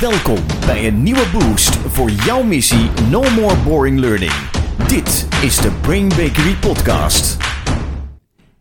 Welkom 0.00 0.38
bij 0.66 0.86
een 0.86 1.02
nieuwe 1.02 1.24
boost 1.32 1.76
voor 1.76 2.10
jouw 2.10 2.42
missie 2.42 2.90
No 3.10 3.22
More 3.36 3.56
Boring 3.56 3.98
Learning. 3.98 4.32
Dit 4.88 5.28
is 5.42 5.56
de 5.56 5.70
Brain 5.80 6.08
Bakery 6.08 6.54
Podcast. 6.60 7.36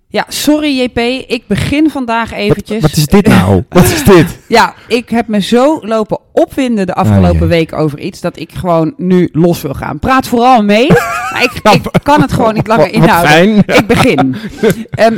Ja, 0.07 0.25
sorry 0.27 0.81
JP, 0.81 0.97
ik 1.29 1.43
begin 1.47 1.89
vandaag 1.89 2.31
eventjes. 2.31 2.81
Wat 2.81 2.95
is 2.95 3.05
dit 3.05 3.27
nou? 3.27 3.63
Wat 3.69 3.83
is 3.83 4.03
dit? 4.03 4.39
Ja, 4.47 4.73
ik 4.87 5.09
heb 5.09 5.27
me 5.27 5.41
zo 5.41 5.79
lopen 5.81 6.19
opwinden 6.31 6.85
de 6.85 6.93
afgelopen 6.93 7.39
ja. 7.39 7.47
week 7.47 7.73
over 7.73 7.99
iets 7.99 8.21
dat 8.21 8.39
ik 8.39 8.51
gewoon 8.51 8.93
nu 8.97 9.29
los 9.31 9.61
wil 9.61 9.73
gaan. 9.73 9.99
Praat 9.99 10.27
vooral 10.27 10.63
mee, 10.63 10.87
maar 11.33 11.43
ik, 11.43 11.51
ik 11.91 12.03
kan 12.03 12.21
het 12.21 12.33
gewoon 12.33 12.53
niet 12.53 12.67
langer 12.67 12.91
inhouden. 12.91 13.31
fijn. 13.31 13.57
Ik 13.57 13.87
begin. 13.87 14.35
Ehm, 14.89 15.17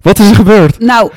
Wat 0.00 0.18
is 0.18 0.28
er 0.28 0.34
gebeurd? 0.34 0.78
nou, 0.78 1.10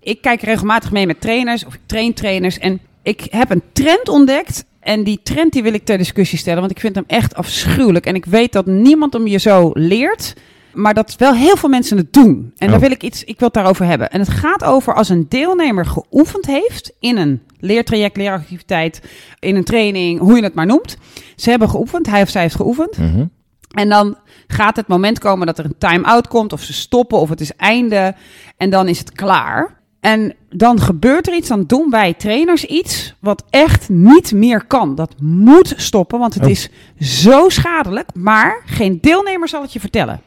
ik 0.00 0.20
kijk 0.20 0.42
regelmatig 0.42 0.90
mee 0.90 1.06
met 1.06 1.20
trainers 1.20 1.64
of 1.64 1.74
ik 1.74 1.80
train 1.86 2.14
trainers 2.14 2.58
en 2.58 2.80
ik 3.04 3.26
heb 3.30 3.50
een 3.50 3.62
trend 3.72 4.08
ontdekt. 4.08 4.64
En 4.80 5.04
die 5.04 5.20
trend 5.22 5.52
die 5.52 5.62
wil 5.62 5.72
ik 5.74 5.84
ter 5.84 5.98
discussie 5.98 6.38
stellen, 6.38 6.58
want 6.60 6.70
ik 6.70 6.80
vind 6.80 6.94
hem 6.94 7.04
echt 7.06 7.34
afschuwelijk. 7.34 8.06
En 8.06 8.14
ik 8.14 8.24
weet 8.24 8.52
dat 8.52 8.66
niemand 8.66 9.12
hem 9.12 9.26
je 9.26 9.38
zo 9.38 9.70
leert, 9.74 10.34
maar 10.72 10.94
dat 10.94 11.16
wel 11.16 11.34
heel 11.34 11.56
veel 11.56 11.68
mensen 11.68 11.96
het 11.96 12.12
doen. 12.12 12.52
En 12.56 12.66
daar 12.66 12.76
Oh. 12.76 12.82
wil 12.82 12.90
ik 12.90 13.02
iets, 13.02 13.24
ik 13.24 13.38
wil 13.38 13.48
het 13.48 13.56
daarover 13.56 13.86
hebben. 13.86 14.10
En 14.10 14.20
het 14.20 14.28
gaat 14.28 14.64
over 14.64 14.94
als 14.94 15.08
een 15.08 15.26
deelnemer 15.28 15.86
geoefend 15.86 16.46
heeft 16.46 16.92
in 17.00 17.16
een 17.16 17.42
leertraject, 17.58 18.16
leeractiviteit, 18.16 19.00
in 19.38 19.56
een 19.56 19.64
training, 19.64 20.20
hoe 20.20 20.36
je 20.36 20.42
het 20.42 20.54
maar 20.54 20.66
noemt. 20.66 20.96
Ze 21.36 21.50
hebben 21.50 21.68
geoefend, 21.68 22.06
hij 22.06 22.22
of 22.22 22.28
zij 22.28 22.42
heeft 22.42 22.54
geoefend. 22.54 22.98
Mhm. 22.98 23.26
En 23.70 23.88
dan 23.88 24.16
gaat 24.46 24.76
het 24.76 24.86
moment 24.86 25.18
komen 25.18 25.46
dat 25.46 25.58
er 25.58 25.64
een 25.64 25.78
time-out 25.78 26.28
komt, 26.28 26.52
of 26.52 26.62
ze 26.62 26.72
stoppen, 26.72 27.18
of 27.18 27.28
het 27.28 27.40
is 27.40 27.52
einde. 27.56 28.14
En 28.56 28.70
dan 28.70 28.88
is 28.88 28.98
het 28.98 29.12
klaar. 29.12 29.82
En 30.04 30.34
dan 30.50 30.80
gebeurt 30.80 31.26
er 31.26 31.34
iets, 31.34 31.48
dan 31.48 31.64
doen 31.66 31.90
wij 31.90 32.14
trainers 32.14 32.64
iets 32.64 33.14
wat 33.20 33.44
echt 33.50 33.88
niet 33.88 34.32
meer 34.32 34.64
kan. 34.64 34.94
Dat 34.94 35.14
moet 35.20 35.74
stoppen, 35.76 36.18
want 36.18 36.34
het 36.34 36.44
Oh. 36.44 36.50
is 36.50 36.68
zo 37.00 37.48
schadelijk. 37.48 38.08
Maar 38.14 38.62
geen 38.66 38.98
deelnemer 39.00 39.48
zal 39.48 39.62
het 39.62 39.72
je 39.72 39.80
vertellen. 39.80 40.20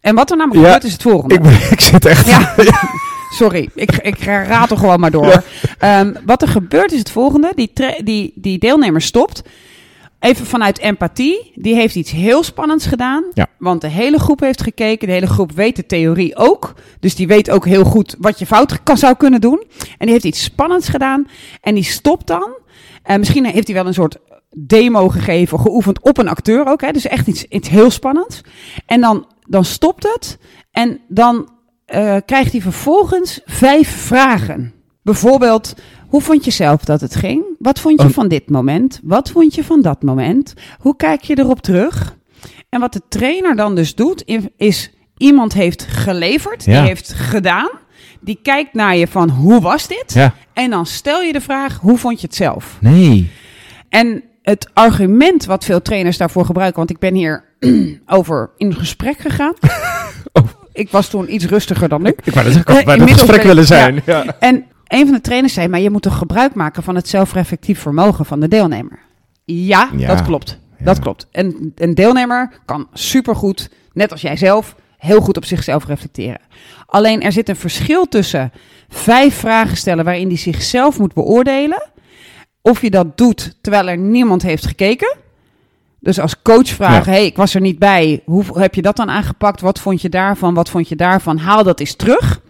En 0.00 0.14
wat 0.14 0.30
er 0.30 0.36
namelijk 0.36 0.60
Ja, 0.60 0.66
gebeurt 0.72 0.84
is 0.84 0.92
het 0.92 1.02
volgende. 1.02 1.34
Ik, 1.34 1.44
ik 1.76 1.80
zit 1.80 2.04
echt... 2.04 2.26
Ja, 2.26 2.54
sorry. 3.40 3.68
Ik, 3.74 3.96
ik 3.96 4.18
ratel 4.24 4.76
gewoon 4.76 5.00
maar 5.00 5.10
door. 5.10 5.42
Ehm, 5.78 6.14
wat 6.26 6.42
er 6.42 6.48
gebeurt 6.48 6.92
is 6.92 6.98
het 6.98 7.10
volgende. 7.10 7.52
Die, 7.54 7.72
die, 8.04 8.32
die 8.34 8.58
deelnemer 8.58 9.02
stopt. 9.02 9.42
Even 10.20 10.46
vanuit 10.46 10.78
empathie. 10.78 11.52
Die 11.54 11.74
heeft 11.74 11.94
iets 11.94 12.10
heel 12.10 12.42
spannends 12.42 12.86
gedaan. 12.86 13.24
Ja. 13.34 13.46
Want 13.58 13.80
de 13.80 13.88
hele 13.88 14.18
groep 14.18 14.40
heeft 14.40 14.62
gekeken. 14.62 15.06
De 15.06 15.14
hele 15.14 15.26
groep 15.26 15.52
weet 15.52 15.76
de 15.76 15.86
theorie 15.86 16.36
ook. 16.36 16.74
Dus 17.00 17.14
die 17.14 17.26
weet 17.26 17.50
ook 17.50 17.64
heel 17.64 17.84
goed 17.84 18.16
wat 18.18 18.38
je 18.38 18.46
fout 18.46 18.82
kan, 18.82 18.98
zou 18.98 19.16
kunnen 19.16 19.40
doen. 19.40 19.64
En 19.78 19.96
die 19.98 20.10
heeft 20.10 20.24
iets 20.24 20.42
spannends 20.42 20.88
gedaan. 20.88 21.28
En 21.60 21.74
die 21.74 21.84
stopt 21.84 22.26
dan. 22.26 22.56
En 23.02 23.18
misschien 23.18 23.44
heeft 23.44 23.66
hij 23.66 23.76
wel 23.76 23.86
een 23.86 23.94
soort 23.94 24.16
demo 24.50 25.08
gegeven, 25.08 25.60
geoefend 25.60 26.00
op 26.00 26.18
een 26.18 26.28
acteur 26.28 26.66
ook. 26.66 26.80
Hè? 26.80 26.92
Dus 26.92 27.06
echt 27.06 27.26
iets, 27.26 27.44
iets 27.44 27.68
heel 27.68 27.90
spannends. 27.90 28.40
En 28.86 29.00
dan, 29.00 29.26
dan 29.48 29.64
stopt 29.64 30.02
het. 30.02 30.38
En 30.70 31.00
dan 31.08 31.48
eh, 31.86 32.16
krijgt 32.24 32.52
hij 32.52 32.60
vervolgens 32.60 33.40
vijf 33.44 33.88
vragen. 33.88 34.75
Bijvoorbeeld, 35.06 35.74
hoe 36.08 36.20
vond 36.22 36.44
je 36.44 36.50
zelf 36.50 36.84
dat 36.84 37.00
het 37.00 37.14
ging? 37.16 37.44
Wat 37.58 37.80
vond 37.80 38.02
je 38.02 38.10
van 38.10 38.28
dit 38.28 38.50
moment? 38.50 39.00
Wat 39.02 39.30
vond 39.30 39.54
je 39.54 39.64
van 39.64 39.82
dat 39.82 40.02
moment? 40.02 40.54
Hoe 40.78 40.96
kijk 40.96 41.22
je 41.22 41.38
erop 41.38 41.60
terug? 41.60 42.16
En 42.68 42.80
wat 42.80 42.92
de 42.92 43.00
trainer 43.08 43.56
dan 43.56 43.74
dus 43.74 43.94
doet, 43.94 44.24
is 44.56 44.90
iemand 45.16 45.52
heeft 45.52 45.82
geleverd, 45.88 46.64
Ja. 46.64 46.78
die 46.78 46.88
heeft 46.88 47.12
gedaan. 47.12 47.68
Die 48.20 48.38
kijkt 48.42 48.74
naar 48.74 48.96
je 48.96 49.06
van, 49.06 49.30
hoe 49.30 49.60
was 49.60 49.86
dit? 49.88 50.12
Ja. 50.14 50.34
En 50.52 50.70
dan 50.70 50.86
stel 50.86 51.22
je 51.22 51.32
de 51.32 51.40
vraag, 51.40 51.78
hoe 51.80 51.98
vond 51.98 52.20
je 52.20 52.26
het 52.26 52.36
zelf? 52.36 52.76
Nee. 52.80 53.30
En 53.88 54.22
het 54.42 54.70
argument 54.74 55.44
wat 55.44 55.64
veel 55.64 55.82
trainers 55.82 56.16
daarvoor 56.16 56.44
gebruiken, 56.44 56.78
want 56.78 56.90
ik 56.90 56.98
ben 56.98 57.14
hier 57.14 57.44
over 58.06 58.50
in 58.56 58.74
gesprek 58.74 59.18
gegaan. 59.18 59.54
Oh. 60.32 60.44
Ik 60.72 60.90
was 60.90 61.08
toen 61.08 61.34
iets 61.34 61.44
rustiger 61.46 61.88
dan 61.88 62.02
nu. 62.02 62.08
Ik 62.24 62.34
wou 62.34 62.46
dat 62.46 62.56
ik 62.56 62.68
had 62.68 62.76
Eh, 62.78 62.84
bij 62.84 62.96
dat 62.96 63.08
inmiddels 63.08 63.18
gesprek 63.20 63.40
ben 63.40 63.40
ik- 63.40 63.46
willen 63.46 63.66
zijn. 63.66 64.02
Ja. 64.06 64.36
En 64.38 64.64
een 64.86 65.04
van 65.06 65.14
de 65.14 65.20
trainers 65.20 65.54
zei, 65.54 65.68
maar 65.68 65.80
je 65.80 65.90
moet 65.90 66.02
toch 66.02 66.18
gebruik 66.18 66.54
maken 66.54 66.82
van 66.82 66.94
het 66.94 67.08
zelfreflectief 67.08 67.80
vermogen 67.80 68.24
van 68.24 68.40
de 68.40 68.48
deelnemer. 68.48 68.98
Ja, 69.44 69.90
Ja. 69.96 70.06
dat 70.06 70.22
klopt. 70.22 70.58
Ja. 70.78 70.84
Dat 70.84 70.98
klopt. 70.98 71.26
En 71.30 71.72
een 71.74 71.94
deelnemer 71.94 72.52
kan 72.64 72.88
supergoed, 72.92 73.70
net 73.92 74.12
als 74.12 74.20
jij 74.20 74.36
zelf, 74.36 74.74
heel 74.98 75.20
goed 75.20 75.36
op 75.36 75.44
zichzelf 75.44 75.86
reflecteren. 75.86 76.40
Alleen 76.86 77.22
er 77.22 77.32
zit 77.32 77.48
een 77.48 77.56
verschil 77.56 78.08
tussen 78.08 78.52
vijf 78.88 79.34
vragen 79.34 79.76
stellen 79.76 80.04
waarin 80.04 80.28
hij 80.28 80.36
zichzelf 80.36 80.98
moet 80.98 81.14
beoordelen. 81.14 81.88
Of 82.62 82.80
je 82.82 82.90
dat 82.90 83.16
doet 83.18 83.56
terwijl 83.60 83.88
er 83.88 83.98
niemand 83.98 84.42
heeft 84.42 84.66
gekeken. 84.66 85.16
Dus 86.00 86.20
als 86.20 86.42
coach 86.42 86.68
vragen, 86.68 87.12
Ja. 87.12 87.18
hey, 87.18 87.26
ik 87.26 87.36
was 87.36 87.54
er 87.54 87.60
niet 87.60 87.78
bij. 87.78 88.22
Hoe 88.24 88.44
heb 88.52 88.74
je 88.74 88.82
dat 88.82 88.96
dan 88.96 89.10
aangepakt? 89.10 89.60
Wat 89.60 89.80
vond 89.80 90.02
je 90.02 90.08
daarvan? 90.08 90.54
Wat 90.54 90.68
vond 90.70 90.88
je 90.88 90.96
daarvan? 90.96 91.38
Haal 91.38 91.62
dat 91.64 91.80
eens 91.80 91.94
terug. 91.96 92.40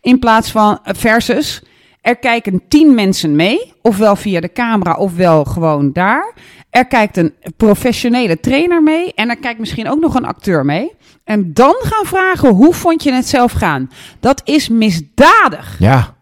In 0.00 0.18
plaats 0.18 0.50
van 0.50 0.78
versus, 0.82 1.62
er 2.00 2.16
kijken 2.16 2.62
tien 2.68 2.94
mensen 2.94 3.36
mee. 3.36 3.72
Ofwel 3.82 4.16
via 4.16 4.40
de 4.40 4.52
camera, 4.52 4.94
ofwel 4.94 5.44
gewoon 5.44 5.92
daar. 5.92 6.32
Er 6.70 6.86
kijkt 6.86 7.16
een 7.16 7.34
professionele 7.56 8.40
trainer 8.40 8.82
mee. 8.82 9.12
En 9.14 9.28
er 9.28 9.36
kijkt 9.38 9.58
misschien 9.60 9.88
ook 9.90 10.00
nog 10.00 10.14
een 10.14 10.24
acteur 10.24 10.64
mee. 10.64 10.92
En 11.24 11.52
dan 11.54 11.74
gaan 11.80 12.04
vragen, 12.06 12.48
hoe 12.48 12.74
vond 12.74 13.02
je 13.02 13.12
het 13.12 13.28
zelf 13.28 13.52
gaan? 13.52 13.90
Dat 14.20 14.40
is 14.44 14.68
misdadig. 14.68 15.76
ja. 15.78 16.14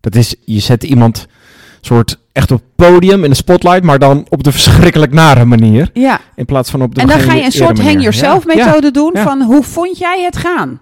Dat 0.00 0.14
is... 0.14 0.34
Je 0.44 0.60
zet 0.60 0.82
iemand 0.84 1.26
soort 1.80 2.18
echt 2.32 2.50
op 2.50 2.58
het 2.58 2.88
podium 2.90 3.24
in 3.24 3.30
de 3.30 3.36
spotlight, 3.36 3.82
maar 3.82 3.98
dan 3.98 4.26
op 4.28 4.42
de 4.44 4.52
verschrikkelijk 4.52 5.12
nare 5.12 5.44
manier. 5.44 5.90
Ja. 5.92 6.20
In 6.36 6.44
plaats 6.44 6.70
van 6.70 6.82
op 6.82 6.94
de 6.94 7.00
En 7.00 7.06
dan 7.06 7.20
ga 7.20 7.34
je 7.34 7.44
een 7.44 7.52
soort 7.52 7.80
hang 7.80 8.00
yourself 8.00 8.44
Ja. 8.46 8.54
methode 8.54 8.86
Ja. 8.86 8.90
doen 8.92 9.10
Ja. 9.14 9.22
van 9.22 9.42
hoe 9.42 9.62
vond 9.62 9.98
jij 9.98 10.22
het 10.22 10.36
gaan? 10.36 10.80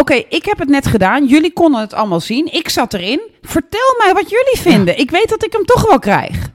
Oké, 0.00 0.14
ik 0.14 0.44
heb 0.44 0.58
het 0.58 0.68
net 0.68 0.86
gedaan. 0.86 1.26
Jullie 1.26 1.52
konden 1.52 1.80
het 1.80 1.94
allemaal 1.94 2.20
zien. 2.20 2.52
Ik 2.52 2.68
zat 2.68 2.94
erin. 2.94 3.20
Vertel 3.42 3.94
mij 4.04 4.12
wat 4.14 4.30
jullie 4.30 4.58
vinden. 4.58 4.98
Ik 4.98 5.10
weet 5.10 5.28
dat 5.28 5.44
ik 5.44 5.52
hem 5.52 5.64
toch 5.64 5.88
wel 5.88 5.98
krijg. 5.98 6.50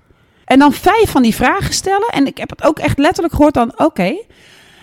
En 0.45 0.59
dan 0.59 0.73
vijf 0.73 1.09
van 1.09 1.21
die 1.21 1.35
vragen 1.35 1.73
stellen. 1.73 2.07
En 2.07 2.25
ik 2.27 2.37
heb 2.37 2.49
het 2.49 2.63
ook 2.63 2.79
echt 2.79 2.97
letterlijk 2.97 3.33
gehoord 3.35 3.53
dan, 3.53 3.73
oké. 3.77 4.15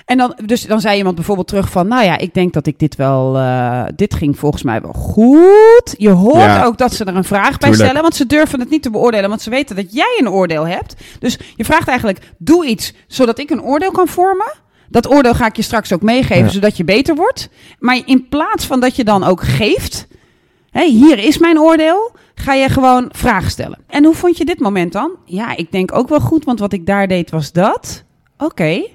En 0.04 0.16
dan, 0.18 0.36
dus 0.44 0.62
dan 0.62 0.80
zei 0.80 0.96
iemand 0.96 1.14
bijvoorbeeld 1.14 1.48
terug 1.48 1.70
van, 1.70 1.88
nou 1.88 2.04
ja, 2.04 2.18
ik 2.18 2.34
denk 2.34 2.52
dat 2.52 2.66
ik 2.66 2.78
dit 2.78 2.96
wel, 2.96 3.36
eh, 3.36 3.82
dit 3.96 4.14
ging 4.14 4.38
volgens 4.38 4.62
mij 4.62 4.80
wel 4.80 4.92
goed. 4.92 5.94
Je 5.96 6.10
hoort 6.10 6.36
Ja. 6.36 6.64
ook 6.64 6.78
dat 6.78 6.94
ze 6.94 7.04
er 7.04 7.16
een 7.16 7.24
vraag 7.24 7.58
bij 7.58 7.72
stellen, 7.72 8.02
want 8.02 8.14
ze 8.16 8.26
durven 8.26 8.60
het 8.60 8.70
niet 8.70 8.82
te 8.82 8.90
beoordelen, 8.90 9.28
want 9.28 9.42
ze 9.42 9.50
weten 9.50 9.76
dat 9.76 9.92
jij 9.92 10.16
een 10.20 10.28
oordeel 10.30 10.66
hebt. 10.66 10.94
Dus 11.18 11.38
je 11.56 11.64
vraagt 11.64 11.88
eigenlijk, 11.88 12.32
doe 12.38 12.66
iets 12.66 12.92
zodat 13.06 13.38
ik 13.38 13.50
een 13.50 13.62
oordeel 13.62 13.90
kan 13.90 14.08
vormen. 14.08 14.52
Dat 14.90 15.10
oordeel 15.10 15.34
ga 15.34 15.46
ik 15.46 15.56
je 15.56 15.62
straks 15.62 15.92
ook 15.92 16.02
meegeven, 16.02 16.44
Ja. 16.44 16.50
zodat 16.50 16.76
je 16.76 16.84
beter 16.84 17.14
wordt. 17.14 17.48
Maar 17.78 18.00
in 18.04 18.28
plaats 18.28 18.66
van 18.66 18.80
dat 18.80 18.96
je 18.96 19.04
dan 19.04 19.24
ook 19.24 19.42
geeft, 19.42 20.06
hé, 20.70 20.88
hier 20.90 21.18
is 21.18 21.38
mijn 21.38 21.58
oordeel, 21.58 22.12
ga 22.34 22.54
je 22.54 22.68
gewoon 22.68 23.08
vragen 23.12 23.50
stellen. 23.50 23.78
En 23.86 24.04
hoe 24.04 24.14
vond 24.14 24.36
je 24.36 24.44
dit 24.44 24.58
moment 24.60 24.92
dan? 24.92 25.10
Ja, 25.24 25.56
ik 25.56 25.72
denk 25.72 25.94
ook 25.94 26.08
wel 26.08 26.20
goed, 26.20 26.44
want 26.44 26.58
wat 26.58 26.72
ik 26.72 26.86
daar 26.86 27.08
deed 27.08 27.30
was 27.30 27.52
dat. 27.52 28.04
Oké, 28.38 28.86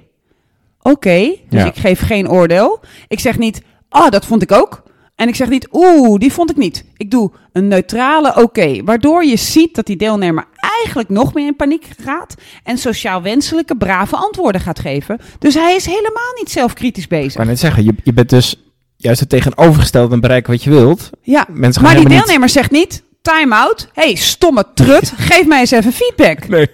oké, 0.82 1.36
dus 1.48 1.60
Ja. 1.60 1.66
ik 1.66 1.76
geef 1.76 2.00
geen 2.00 2.30
oordeel. 2.30 2.80
Ik 3.08 3.20
zeg 3.20 3.38
niet, 3.38 3.62
oh, 3.90 4.08
dat 4.08 4.24
vond 4.26 4.42
ik 4.42 4.52
ook. 4.52 4.82
En 5.14 5.28
ik 5.28 5.34
zeg 5.34 5.48
niet, 5.48 5.68
oeh, 5.72 6.18
die 6.18 6.32
vond 6.32 6.50
ik 6.50 6.56
niet. 6.56 6.84
Ik 6.96 7.10
doe 7.10 7.30
een 7.52 7.68
neutrale 7.68 8.42
oké, 8.42 8.82
waardoor 8.84 9.24
je 9.24 9.36
ziet 9.36 9.74
dat 9.74 9.86
die 9.86 9.96
deelnemer 9.96 10.44
eigenlijk 10.84 11.08
nog 11.08 11.34
meer 11.34 11.46
in 11.46 11.56
paniek 11.56 11.86
gaat 12.04 12.34
en 12.62 12.78
sociaal 12.78 13.22
wenselijke, 13.22 13.76
brave 13.76 14.16
antwoorden 14.16 14.60
gaat 14.60 14.78
geven. 14.78 15.18
Dus 15.38 15.54
hij 15.54 15.74
is 15.74 15.86
helemaal 15.86 16.32
niet 16.38 16.50
zelfkritisch 16.50 17.02
Ik 17.02 17.08
bezig. 17.08 17.34
wou 17.34 17.48
net 17.48 17.58
zeggen, 17.58 17.84
je, 17.84 17.94
je 18.04 18.12
bent 18.12 18.28
dus 18.30 18.62
juist 18.96 19.20
het 19.20 19.28
tegenovergestelde 19.28 20.14
en 20.14 20.20
bereiken 20.20 20.52
wat 20.52 20.62
je 20.62 20.70
wilt. 20.70 21.10
Ja, 21.22 21.46
Mensen 21.50 21.82
gaan 21.82 21.92
maar 21.92 22.00
die 22.00 22.08
niet- 22.10 22.18
deelnemer 22.24 22.48
zegt 22.48 22.70
niet, 22.70 23.02
time 23.22 23.54
out, 23.54 23.88
hey, 23.92 24.14
stomme 24.14 24.64
trut, 24.74 25.12
geef 25.30 25.46
mij 25.46 25.60
eens 25.60 25.70
even 25.70 25.92
feedback. 25.92 26.48
Nee. 26.48 26.66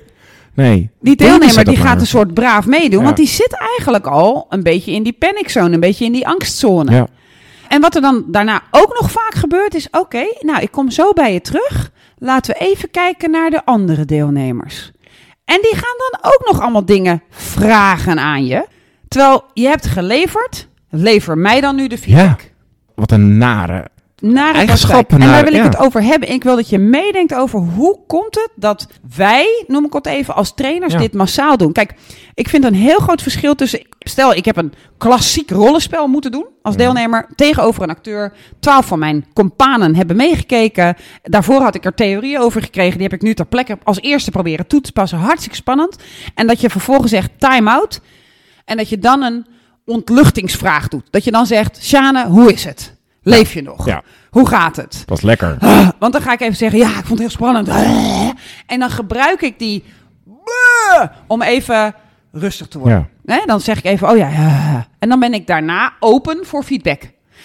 Nee. 0.54 0.90
Die 1.00 1.16
deelnemer 1.16 1.64
die 1.64 1.76
gaat 1.76 1.84
maar. 1.84 2.00
een 2.00 2.06
soort 2.06 2.34
braaf 2.34 2.66
meedoen, 2.66 2.98
Ja. 2.98 3.04
want 3.04 3.16
die 3.16 3.26
zit 3.28 3.56
eigenlijk 3.76 4.06
al 4.06 4.46
een 4.48 4.62
beetje 4.62 4.92
in 4.92 5.02
die 5.02 5.12
paniczone, 5.12 5.74
een 5.74 5.80
beetje 5.80 6.04
in 6.04 6.12
die 6.12 6.26
angstzone. 6.26 6.92
Ja. 6.92 7.06
En 7.70 7.80
wat 7.80 7.94
er 7.94 8.00
dan 8.00 8.24
daarna 8.26 8.62
ook 8.70 9.00
nog 9.00 9.10
vaak 9.10 9.34
gebeurt 9.34 9.74
is, 9.74 9.90
oké, 9.90 10.24
nou 10.40 10.60
ik 10.60 10.70
kom 10.70 10.90
zo 10.90 11.12
bij 11.12 11.32
je 11.32 11.40
terug. 11.40 11.90
Laten 12.18 12.54
we 12.54 12.60
even 12.60 12.90
kijken 12.90 13.30
naar 13.30 13.50
de 13.50 13.64
andere 13.64 14.04
deelnemers. 14.04 14.90
En 15.44 15.58
die 15.62 15.74
gaan 15.74 15.96
dan 16.10 16.32
ook 16.32 16.42
nog 16.46 16.60
allemaal 16.60 16.84
dingen 16.84 17.22
vragen 17.30 18.18
aan 18.18 18.46
je. 18.46 18.66
Terwijl 19.08 19.44
je 19.54 19.66
hebt 19.66 19.86
geleverd, 19.86 20.68
lever 20.88 21.38
mij 21.38 21.60
dan 21.60 21.76
nu 21.76 21.86
de 21.86 21.98
feedback. 21.98 22.52
Wat 22.94 23.10
een 23.10 23.38
nare 23.38 23.88
Eigenschappen. 24.22 25.20
En 25.20 25.28
daar 25.28 25.44
wil 25.44 25.52
ik 25.52 25.58
ja. 25.58 25.64
het 25.64 25.76
over 25.78 26.02
hebben. 26.02 26.30
Ik 26.30 26.42
wil 26.42 26.56
dat 26.56 26.68
je 26.68 26.78
meedenkt 26.78 27.34
over 27.34 27.58
hoe 27.58 27.98
komt 28.06 28.34
het 28.34 28.50
dat 28.56 28.86
wij, 29.16 29.64
noem 29.66 29.84
ik 29.84 29.92
het 29.92 30.06
even, 30.06 30.34
als 30.34 30.54
trainers 30.54 30.92
Ja. 30.92 30.98
dit 30.98 31.12
massaal 31.12 31.56
doen. 31.56 31.72
Kijk, 31.72 31.94
ik 32.34 32.48
vind 32.48 32.64
een 32.64 32.74
heel 32.74 32.98
groot 32.98 33.22
verschil 33.22 33.54
tussen... 33.54 33.86
Stel, 33.98 34.34
ik 34.34 34.44
heb 34.44 34.56
een 34.56 34.72
klassiek 34.98 35.50
rollenspel 35.50 36.06
moeten 36.06 36.32
doen 36.32 36.46
als 36.62 36.76
deelnemer 36.76 37.28
tegenover 37.34 37.82
een 37.82 37.90
acteur. 37.90 38.32
Twaalf 38.60 38.86
van 38.86 38.98
mijn 38.98 39.26
companen 39.34 39.94
hebben 39.96 40.16
meegekeken. 40.16 40.96
Daarvoor 41.22 41.60
had 41.62 41.74
ik 41.74 41.84
er 41.84 41.94
theorieën 41.94 42.40
over 42.40 42.62
gekregen. 42.62 42.98
Die 42.98 43.02
heb 43.02 43.12
ik 43.12 43.22
nu 43.22 43.34
ter 43.34 43.46
plekke 43.46 43.78
als 43.82 44.00
eerste 44.00 44.30
proberen 44.30 44.66
toe 44.66 44.80
te 44.80 44.92
passen. 44.92 45.18
Hartstikke 45.18 45.56
spannend. 45.56 45.96
En 46.34 46.46
dat 46.46 46.60
je 46.60 46.70
vervolgens 46.70 47.10
zegt 47.10 47.30
time-out. 47.38 48.00
En 48.64 48.76
dat 48.76 48.88
je 48.88 48.98
dan 48.98 49.22
een 49.22 49.46
ontluchtingsvraag 49.84 50.88
doet. 50.88 51.06
Dat 51.10 51.24
je 51.24 51.30
dan 51.30 51.46
zegt, 51.46 51.84
Sjane, 51.84 52.26
hoe 52.26 52.52
is 52.52 52.64
het? 52.64 52.98
Leef 53.22 53.52
je 53.52 53.62
nog? 53.62 53.86
Ja. 53.86 54.02
Hoe 54.30 54.48
gaat 54.48 54.76
het? 54.76 55.02
Dat 55.06 55.16
is 55.18 55.24
lekker. 55.24 55.56
Want 55.98 56.12
dan 56.12 56.22
ga 56.22 56.32
ik 56.32 56.40
even 56.40 56.56
zeggen, 56.56 56.78
ja, 56.78 56.88
ik 56.88 56.94
vond 56.94 57.08
het 57.08 57.18
heel 57.18 57.30
spannend. 57.30 57.68
En 58.66 58.78
dan 58.78 58.90
gebruik 58.90 59.40
ik 59.40 59.58
die 59.58 59.84
om 61.26 61.42
even 61.42 61.94
rustig 62.32 62.68
te 62.68 62.78
worden. 62.78 63.08
Ja. 63.24 63.44
Dan 63.46 63.60
zeg 63.60 63.78
ik 63.78 63.84
even, 63.84 64.08
oh 64.10 64.16
ja, 64.16 64.28
ja. 64.28 64.86
En 64.98 65.08
dan 65.08 65.20
ben 65.20 65.34
ik 65.34 65.46
daarna 65.46 65.92
open 66.00 66.46
voor 66.46 66.62
feedback. 66.62 67.02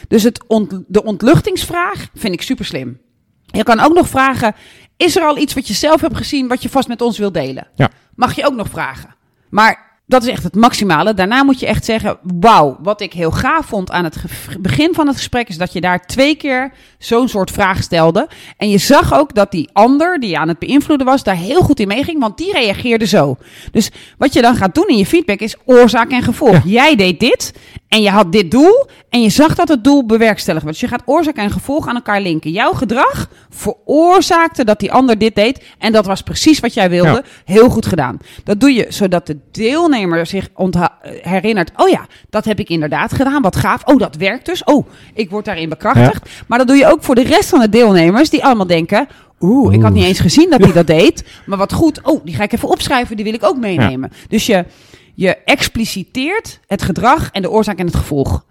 Dus 0.08 0.24
het 0.24 0.44
ont- 0.48 0.82
de 0.88 1.04
ontluchtingsvraag 1.04 2.08
vind 2.14 2.34
ik 2.34 2.42
super 2.42 2.66
slim. 2.66 3.00
Je 3.46 3.64
kan 3.64 3.80
ook 3.80 3.94
nog 3.94 4.08
vragen, 4.10 4.56
is 4.98 5.16
er 5.16 5.24
al 5.24 5.38
iets 5.38 5.54
wat 5.54 5.68
je 5.68 5.74
zelf 5.74 6.02
hebt 6.02 6.18
gezien 6.18 6.48
wat 6.48 6.62
je 6.64 6.70
vast 6.70 6.88
met 6.88 7.02
ons 7.02 7.18
wilt 7.18 7.34
delen? 7.34 7.68
Ja. 7.76 7.90
Mag 8.16 8.36
je 8.36 8.46
ook 8.46 8.56
nog 8.56 8.70
vragen. 8.70 9.16
Maar 9.50 9.85
dat 10.08 10.24
is 10.24 10.30
echt 10.30 10.44
het 10.44 10.56
maximale. 10.56 11.14
Daarna 11.14 11.44
moet 11.44 11.60
je 11.60 11.66
echt 11.66 11.86
zeggen, 11.86 12.18
wauw, 12.40 12.78
wat 12.82 13.02
ik 13.02 13.14
heel 13.14 13.32
gaaf 13.32 13.66
vond 13.66 13.92
aan 13.92 14.04
het 14.04 14.18
begin 14.60 14.94
van 14.94 15.08
het 15.08 15.16
gesprek 15.16 15.50
is 15.50 15.58
dat 15.58 15.74
je 15.74 15.82
daar 15.82 16.06
twee 16.06 16.36
keer 16.36 16.72
zo'n 16.98 17.28
soort 17.28 17.52
vraag 17.52 17.84
stelde. 17.84 18.28
En 18.58 18.70
je 18.70 18.78
zag 18.78 19.14
ook 19.14 19.36
dat 19.36 19.52
die 19.52 19.70
ander 19.74 20.20
die 20.20 20.30
je 20.30 20.38
aan 20.38 20.48
het 20.48 20.60
beïnvloeden 20.60 21.06
was, 21.06 21.24
daar 21.24 21.36
heel 21.36 21.62
goed 21.62 21.80
in 21.80 21.88
meeging, 21.88 22.20
want 22.20 22.38
die 22.38 22.52
reageerde 22.52 23.06
zo. 23.06 23.38
Dus 23.72 23.92
wat 24.18 24.34
je 24.34 24.42
dan 24.42 24.56
gaat 24.56 24.76
doen 24.76 24.88
in 24.88 24.98
je 24.98 25.06
feedback 25.06 25.40
is 25.40 25.56
oorzaak 25.66 26.12
en 26.12 26.24
gevolg. 26.24 26.54
Ja. 26.54 26.62
Jij 26.66 26.96
deed 26.96 27.20
dit 27.20 27.54
en 27.88 28.02
je 28.02 28.10
had 28.10 28.32
dit 28.32 28.52
doel 28.52 28.88
en 29.10 29.22
je 29.22 29.30
zag 29.30 29.56
dat 29.56 29.68
het 29.68 29.84
doel 29.84 30.06
bewerkstelligd 30.06 30.66
werd. 30.66 30.80
Dus 30.80 30.90
je 30.90 30.96
gaat 30.96 31.08
oorzaak 31.08 31.36
en 31.36 31.52
gevolg 31.52 31.88
aan 31.88 31.96
elkaar 31.96 32.22
linken. 32.22 32.52
Jouw 32.52 32.74
gedrag 32.74 33.30
veroorzaakte 33.50 34.64
dat 34.64 34.80
die 34.80 34.92
ander 34.92 35.18
dit 35.18 35.36
deed 35.36 35.64
en 35.78 35.92
dat 35.92 36.06
was 36.06 36.22
precies 36.22 36.60
wat 36.60 36.74
jij 36.74 36.90
wilde. 36.90 37.10
Ja. 37.10 37.24
Heel 37.46 37.70
goed 37.70 37.86
gedaan. 37.86 38.18
Dat 38.44 38.60
doe 38.60 38.74
je 38.74 38.86
zodat 38.90 39.28
de 39.28 39.40
deelnemer 39.52 39.94
zich 40.24 40.50
ontha- 40.54 40.98
herinnert. 41.22 41.72
Oh 41.76 41.90
ja, 41.90 42.06
dat 42.30 42.46
heb 42.46 42.60
ik 42.60 42.70
inderdaad 42.70 43.14
gedaan. 43.14 43.42
Wat 43.42 43.56
gaaf. 43.56 43.84
Oh, 43.86 43.98
dat 43.98 44.16
werkt 44.16 44.46
dus. 44.46 44.64
Oh, 44.64 44.88
ik 45.14 45.30
word 45.30 45.46
daarin 45.46 45.70
bekrachtigd. 45.70 46.30
Maar 46.48 46.58
dat 46.58 46.68
doe 46.68 46.76
je 46.78 46.88
ook 46.88 47.04
voor 47.04 47.16
de 47.16 47.24
rest 47.24 47.50
van 47.50 47.60
de 47.60 47.70
deelnemers 47.70 48.30
die 48.30 48.44
allemaal 48.44 48.68
denken. 48.68 49.08
Oeh, 49.40 49.74
ik 49.74 49.82
had 49.82 49.94
niet 49.94 50.04
eens 50.04 50.20
gezien 50.20 50.50
dat 50.50 50.62
hij 50.64 50.72
dat 50.74 50.88
deed. 50.88 51.24
Maar 51.46 51.58
wat 51.58 51.74
goed. 51.74 52.02
Oh, 52.04 52.26
die 52.26 52.36
ga 52.36 52.44
ik 52.44 52.52
even 52.54 52.70
opschrijven. 52.70 53.16
Die 53.16 53.26
wil 53.26 53.34
ik 53.34 53.44
ook 53.44 53.58
meenemen. 53.58 54.12
Dus 54.28 54.46
je, 54.46 54.66
je 55.14 55.36
expliciteert 55.36 56.60
het 56.68 56.82
gedrag 56.82 57.30
en 57.32 57.42
de 57.42 57.52
oorzaak 57.52 57.78
en 57.78 57.86
het 57.86 57.96
gevolg. 57.96 58.46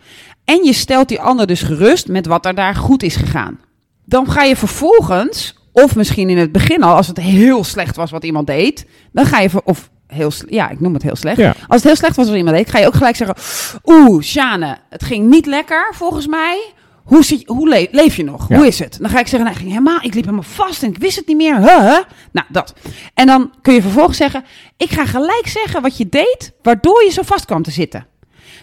En 0.45 0.65
je 0.65 0.73
stelt 0.73 1.09
die 1.09 1.21
ander 1.21 1.47
dus 1.47 1.63
gerust 1.63 2.09
met 2.09 2.27
wat 2.27 2.47
er 2.47 2.55
daar 2.55 2.75
goed 2.75 3.03
is 3.03 3.17
gegaan. 3.17 3.59
Dan 4.05 4.31
ga 4.31 4.43
je 4.43 4.57
vervolgens, 4.57 5.59
of 5.73 5.97
misschien 5.97 6.31
in 6.31 6.39
het 6.39 6.53
begin 6.53 6.83
al, 6.83 6.95
als 6.95 7.07
het 7.07 7.17
heel 7.17 7.65
slecht 7.65 7.97
was 7.97 8.11
wat 8.11 8.25
iemand 8.25 8.47
deed, 8.47 8.87
dan 9.13 9.27
ga 9.27 9.41
je, 9.41 9.49
of 9.65 9.91
heel, 10.15 10.31
ja, 10.49 10.69
ik 10.71 10.81
noem 10.81 10.95
het 10.95 11.03
heel 11.03 11.17
slecht. 11.17 11.37
Ja. 11.37 11.49
Als 11.49 11.77
het 11.77 11.85
heel 11.85 11.97
slecht 11.97 12.17
was 12.17 12.27
wat 12.29 12.37
iemand 12.37 12.57
deed, 12.57 12.71
ga 12.71 12.79
je 12.79 12.87
ook 12.87 12.95
gelijk 12.95 13.17
zeggen, 13.17 13.37
oeh, 13.85 14.23
Sjane, 14.23 14.79
het 14.91 15.03
ging 15.05 15.29
niet 15.29 15.47
lekker 15.47 15.93
volgens 15.95 16.27
mij. 16.27 16.73
Hoe, 17.05 17.25
zit, 17.25 17.47
hoe 17.47 17.69
le- 17.69 17.87
leef 17.91 18.17
je 18.17 18.25
nog? 18.25 18.49
Ja. 18.49 18.57
Hoe 18.57 18.67
is 18.67 18.79
het? 18.79 18.99
Dan 19.01 19.11
ga 19.11 19.19
ik 19.19 19.27
zeggen, 19.27 19.41
nou, 19.41 19.51
ik 19.53 19.57
ging 19.57 19.71
helemaal, 19.71 19.97
ik 20.03 20.15
liep 20.15 20.25
helemaal 20.25 20.43
vast 20.43 20.83
en 20.83 20.89
ik 20.89 20.99
wist 20.99 21.17
het 21.17 21.27
niet 21.27 21.37
meer. 21.37 21.57
Huh? 21.57 21.99
Nou, 22.33 22.47
dat. 22.49 22.75
En 23.15 23.27
dan 23.27 23.53
kun 23.63 23.75
je 23.75 23.83
vervolgens 23.83 24.17
zeggen, 24.17 24.45
ik 24.77 24.91
ga 24.91 25.07
gelijk 25.07 25.47
zeggen 25.47 25.83
wat 25.83 25.97
je 25.97 26.09
deed, 26.09 26.53
waardoor 26.63 27.05
je 27.05 27.11
zo 27.11 27.23
vast 27.23 27.45
kwam 27.45 27.63
te 27.63 27.71
zitten. 27.71 28.07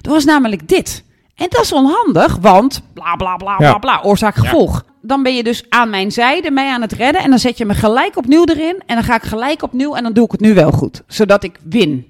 Dat 0.02 0.14
was 0.14 0.26
namelijk 0.26 0.68
dit. 0.68 1.04
En 1.36 1.48
dat 1.50 1.62
is 1.62 1.74
onhandig, 1.74 2.38
want 2.42 2.82
bla 2.94 3.16
bla 3.16 3.36
bla 3.38 3.56
bla 3.58 3.78
bla, 3.78 4.00
oorzaak 4.04 4.36
gevolg. 4.36 4.84
Dan 5.02 5.24
ben 5.24 5.36
je 5.36 5.44
dus 5.44 5.66
aan 5.70 5.90
mijn 5.90 6.12
zijde 6.12 6.52
mij 6.52 6.72
aan 6.72 6.82
het 6.82 6.92
redden 6.92 7.22
en 7.22 7.30
dan 7.30 7.40
zet 7.40 7.58
je 7.58 7.66
me 7.66 7.74
gelijk 7.74 8.18
opnieuw 8.18 8.46
erin 8.46 8.82
en 8.86 8.96
dan 8.96 9.04
ga 9.04 9.16
ik 9.16 9.24
gelijk 9.24 9.64
opnieuw 9.64 9.96
en 9.96 10.04
dan 10.04 10.14
doe 10.14 10.26
ik 10.26 10.32
het 10.32 10.40
nu 10.42 10.54
wel 10.54 10.72
goed, 10.72 11.02
zodat 11.08 11.44
ik 11.44 11.60
win. 11.70 12.06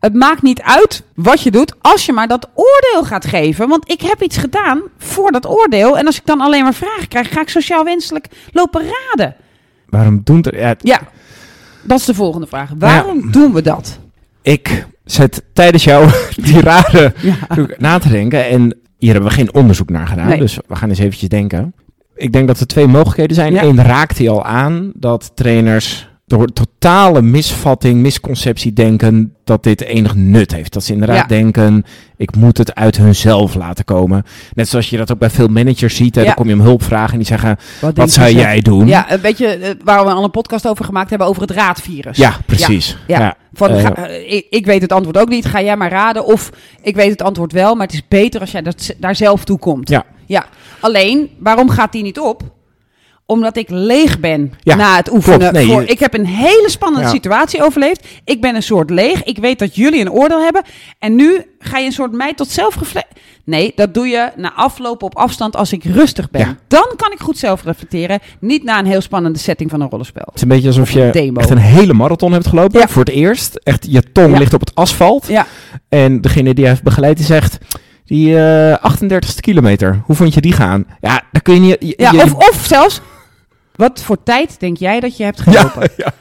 Het 0.00 0.14
maakt 0.14 0.42
niet 0.42 0.62
uit 0.62 1.02
wat 1.14 1.42
je 1.42 1.50
doet 1.50 1.74
als 1.80 2.06
je 2.06 2.12
maar 2.12 2.28
dat 2.28 2.48
oordeel 2.54 3.04
gaat 3.04 3.26
geven, 3.26 3.68
want 3.68 3.90
ik 3.90 4.00
heb 4.00 4.22
iets 4.22 4.36
gedaan 4.36 4.82
voor 4.98 5.32
dat 5.32 5.46
oordeel 5.48 5.98
en 5.98 6.06
als 6.06 6.16
ik 6.16 6.26
dan 6.26 6.40
alleen 6.40 6.62
maar 6.62 6.74
vragen 6.74 7.08
krijg, 7.08 7.32
ga 7.32 7.40
ik 7.40 7.48
sociaal 7.48 7.84
wenselijk 7.84 8.26
lopen 8.52 8.82
raden. 8.82 9.36
Waarom 9.88 10.20
doen 10.24 10.42
er... 10.42 10.58
Ja, 10.58 10.74
Ja, 10.80 11.00
dat 11.82 11.98
is 11.98 12.04
de 12.04 12.14
volgende 12.14 12.46
vraag. 12.46 12.70
Waarom 12.78 13.30
doen 13.32 13.52
we 13.52 13.62
dat? 13.62 13.98
ik 14.42 14.86
zet 15.04 15.42
tijdens 15.52 15.84
jou 15.84 16.10
die 16.44 16.60
rare 16.60 17.12
Ja. 17.20 17.34
doe 17.54 17.68
ik 17.68 17.80
na 17.80 17.98
te 17.98 18.08
denken. 18.08 18.46
En 18.48 18.78
hier 18.98 19.12
hebben 19.12 19.30
we 19.30 19.36
geen 19.36 19.54
onderzoek 19.54 19.90
naar 19.90 20.06
gedaan. 20.06 20.28
Nee. 20.28 20.38
Dus 20.38 20.58
we 20.66 20.76
gaan 20.76 20.88
eens 20.88 20.98
eventjes 20.98 21.28
denken. 21.28 21.74
Ik 22.22 22.32
denk 22.32 22.46
dat 22.46 22.60
er 22.60 22.66
twee 22.66 22.86
mogelijkheden 22.86 23.34
zijn. 23.36 23.52
Ja. 23.52 23.62
Eén 23.62 23.82
raakt 23.82 24.18
hij 24.18 24.28
al 24.28 24.44
aan 24.44 24.92
dat 24.94 25.30
trainers 25.34 26.10
door 26.26 26.46
totale 26.52 27.22
misvatting, 27.22 28.00
misconceptie 28.00 28.72
denken 28.72 29.34
dat 29.44 29.62
dit 29.62 29.80
enig 29.80 30.14
nut 30.14 30.52
heeft. 30.54 30.72
Dat 30.72 30.84
ze 30.84 30.92
inderdaad 30.92 31.16
Ja. 31.16 31.26
denken, 31.26 31.84
ik 32.16 32.36
moet 32.36 32.58
het 32.58 32.74
uit 32.74 32.96
hunzelf 32.96 33.54
laten 33.54 33.84
komen. 33.84 34.24
Net 34.54 34.68
zoals 34.68 34.90
je 34.90 34.96
dat 34.96 35.12
ook 35.12 35.18
bij 35.18 35.30
veel 35.30 35.46
managers 35.48 35.96
ziet. 35.96 36.14
Hè, 36.14 36.20
Ja. 36.20 36.26
Dan 36.26 36.36
kom 36.36 36.48
je 36.48 36.54
om 36.54 36.60
hulp 36.60 36.82
vragen 36.82 37.10
en 37.12 37.18
die 37.18 37.26
zeggen, 37.26 37.56
wat 37.80 37.94
zou 37.96 38.10
zelf? 38.10 38.30
jij 38.30 38.60
doen? 38.60 38.86
Ja, 38.86 39.08
eh, 39.08 39.18
weet 39.18 39.38
je 39.38 39.46
eh, 39.46 39.70
waar 39.84 40.04
we 40.04 40.10
al 40.10 40.24
een 40.24 40.30
podcast 40.30 40.66
over 40.68 40.84
gemaakt 40.84 41.10
hebben 41.10 41.28
over 41.28 41.42
het 41.42 41.50
raadvirus? 41.50 42.16
Ja, 42.16 42.36
precies. 42.46 42.96
Ja. 43.06 43.18
Ja. 43.20 43.34
Van, 43.52 43.70
Eh, 43.70 43.80
ga- 43.84 43.94
eh, 43.94 44.32
ik, 44.32 44.46
ik 44.50 44.66
weet 44.66 44.82
het 44.82 44.92
antwoord 44.92 45.18
ook 45.18 45.28
niet, 45.28 45.44
ga 45.46 45.62
jij 45.62 45.76
maar 45.76 45.90
raden. 45.90 46.24
Of 46.24 46.50
ik 46.82 46.94
weet 46.94 47.10
het 47.10 47.22
antwoord 47.22 47.52
wel, 47.52 47.74
maar 47.74 47.86
het 47.86 47.94
is 47.94 48.08
beter 48.08 48.40
als 48.40 48.50
jij 48.50 48.62
dat, 48.62 48.94
daar 48.98 49.16
zelf 49.16 49.44
toe 49.44 49.58
komt. 49.58 49.88
Ja. 49.88 50.04
Ja. 50.32 50.44
Alleen, 50.80 51.30
waarom 51.38 51.68
gaat 51.68 51.92
die 51.92 52.02
niet 52.02 52.18
op? 52.18 52.42
Omdat 53.26 53.56
ik 53.56 53.66
leeg 53.70 54.20
ben 54.20 54.52
Ja, 54.60 54.74
na 54.74 54.96
het 54.96 55.12
oefenen. 55.12 55.38
klopt. 55.38 55.52
Nee, 55.54 55.66
voor, 55.66 55.82
ik 55.82 55.98
heb 55.98 56.14
een 56.14 56.26
hele 56.26 56.70
spannende 56.70 57.06
Ja. 57.06 57.12
situatie 57.12 57.62
overleefd. 57.64 58.06
Ik 58.24 58.40
ben 58.40 58.54
een 58.54 58.62
soort 58.62 58.90
leeg. 58.90 59.22
Ik 59.22 59.38
weet 59.38 59.58
dat 59.58 59.74
jullie 59.76 60.00
een 60.00 60.10
oordeel 60.10 60.42
hebben. 60.42 60.62
En 60.98 61.14
nu 61.16 61.44
ga 61.58 61.78
je 61.78 61.86
een 61.86 61.92
soort 61.92 62.12
mij 62.12 62.34
tot 62.34 62.48
zelfreflectie. 62.50 63.16
Nee, 63.44 63.72
dat 63.74 63.94
doe 63.94 64.06
je 64.06 64.30
na 64.36 64.52
aflopen 64.54 65.06
op 65.06 65.16
afstand 65.16 65.56
als 65.56 65.72
ik 65.72 65.84
rustig 65.84 66.30
ben. 66.30 66.40
Ja. 66.40 66.56
Dan 66.68 66.92
kan 66.96 67.12
ik 67.12 67.18
goed 67.20 67.38
zelf 67.38 67.64
reflecteren. 67.64 68.18
Niet 68.40 68.64
na 68.64 68.78
een 68.78 68.86
heel 68.86 69.00
spannende 69.00 69.38
setting 69.38 69.70
van 69.70 69.80
een 69.80 69.88
rollenspel. 69.90 70.22
Het 70.26 70.34
is 70.34 70.42
een 70.42 70.48
beetje 70.48 70.66
alsof 70.68 70.90
je 70.90 71.08
demo. 71.12 71.40
echt 71.40 71.50
een 71.50 71.56
hele 71.58 71.92
marathon 71.92 72.32
hebt 72.32 72.46
gelopen. 72.46 72.80
Ja. 72.80 72.88
Voor 72.88 73.04
het 73.04 73.14
eerst. 73.14 73.54
Echt, 73.56 73.86
je 73.90 74.12
tong 74.12 74.32
Ja. 74.32 74.38
ligt 74.38 74.54
op 74.54 74.60
het 74.60 74.74
asfalt. 74.74 75.26
Ja, 75.26 75.46
En 75.88 76.20
degene 76.20 76.54
die 76.54 76.66
heeft 76.66 76.82
begeleid, 76.82 77.16
die 77.16 77.26
zegt... 77.26 77.58
Die 78.12 78.38
eh 78.38 78.92
38ste 78.92 79.40
kilometer, 79.40 80.02
hoe 80.04 80.16
vond 80.16 80.34
je 80.34 80.40
die 80.40 80.52
gaan? 80.52 80.84
Ja, 81.00 81.22
daar 81.32 81.42
kun 81.42 81.54
je 81.54 81.60
niet... 81.60 81.76
je- 81.80 81.94
ja 81.96 82.10
je- 82.12 82.22
of, 82.22 82.34
of 82.34 82.64
zelfs, 82.66 83.00
wat 83.74 84.02
voor 84.02 84.22
tijd 84.22 84.60
denk 84.60 84.76
jij 84.76 85.00
dat 85.00 85.16
je 85.16 85.24
hebt 85.24 85.40
gelopen? 85.40 85.90
ja, 85.96 86.04
ja. 86.04 86.12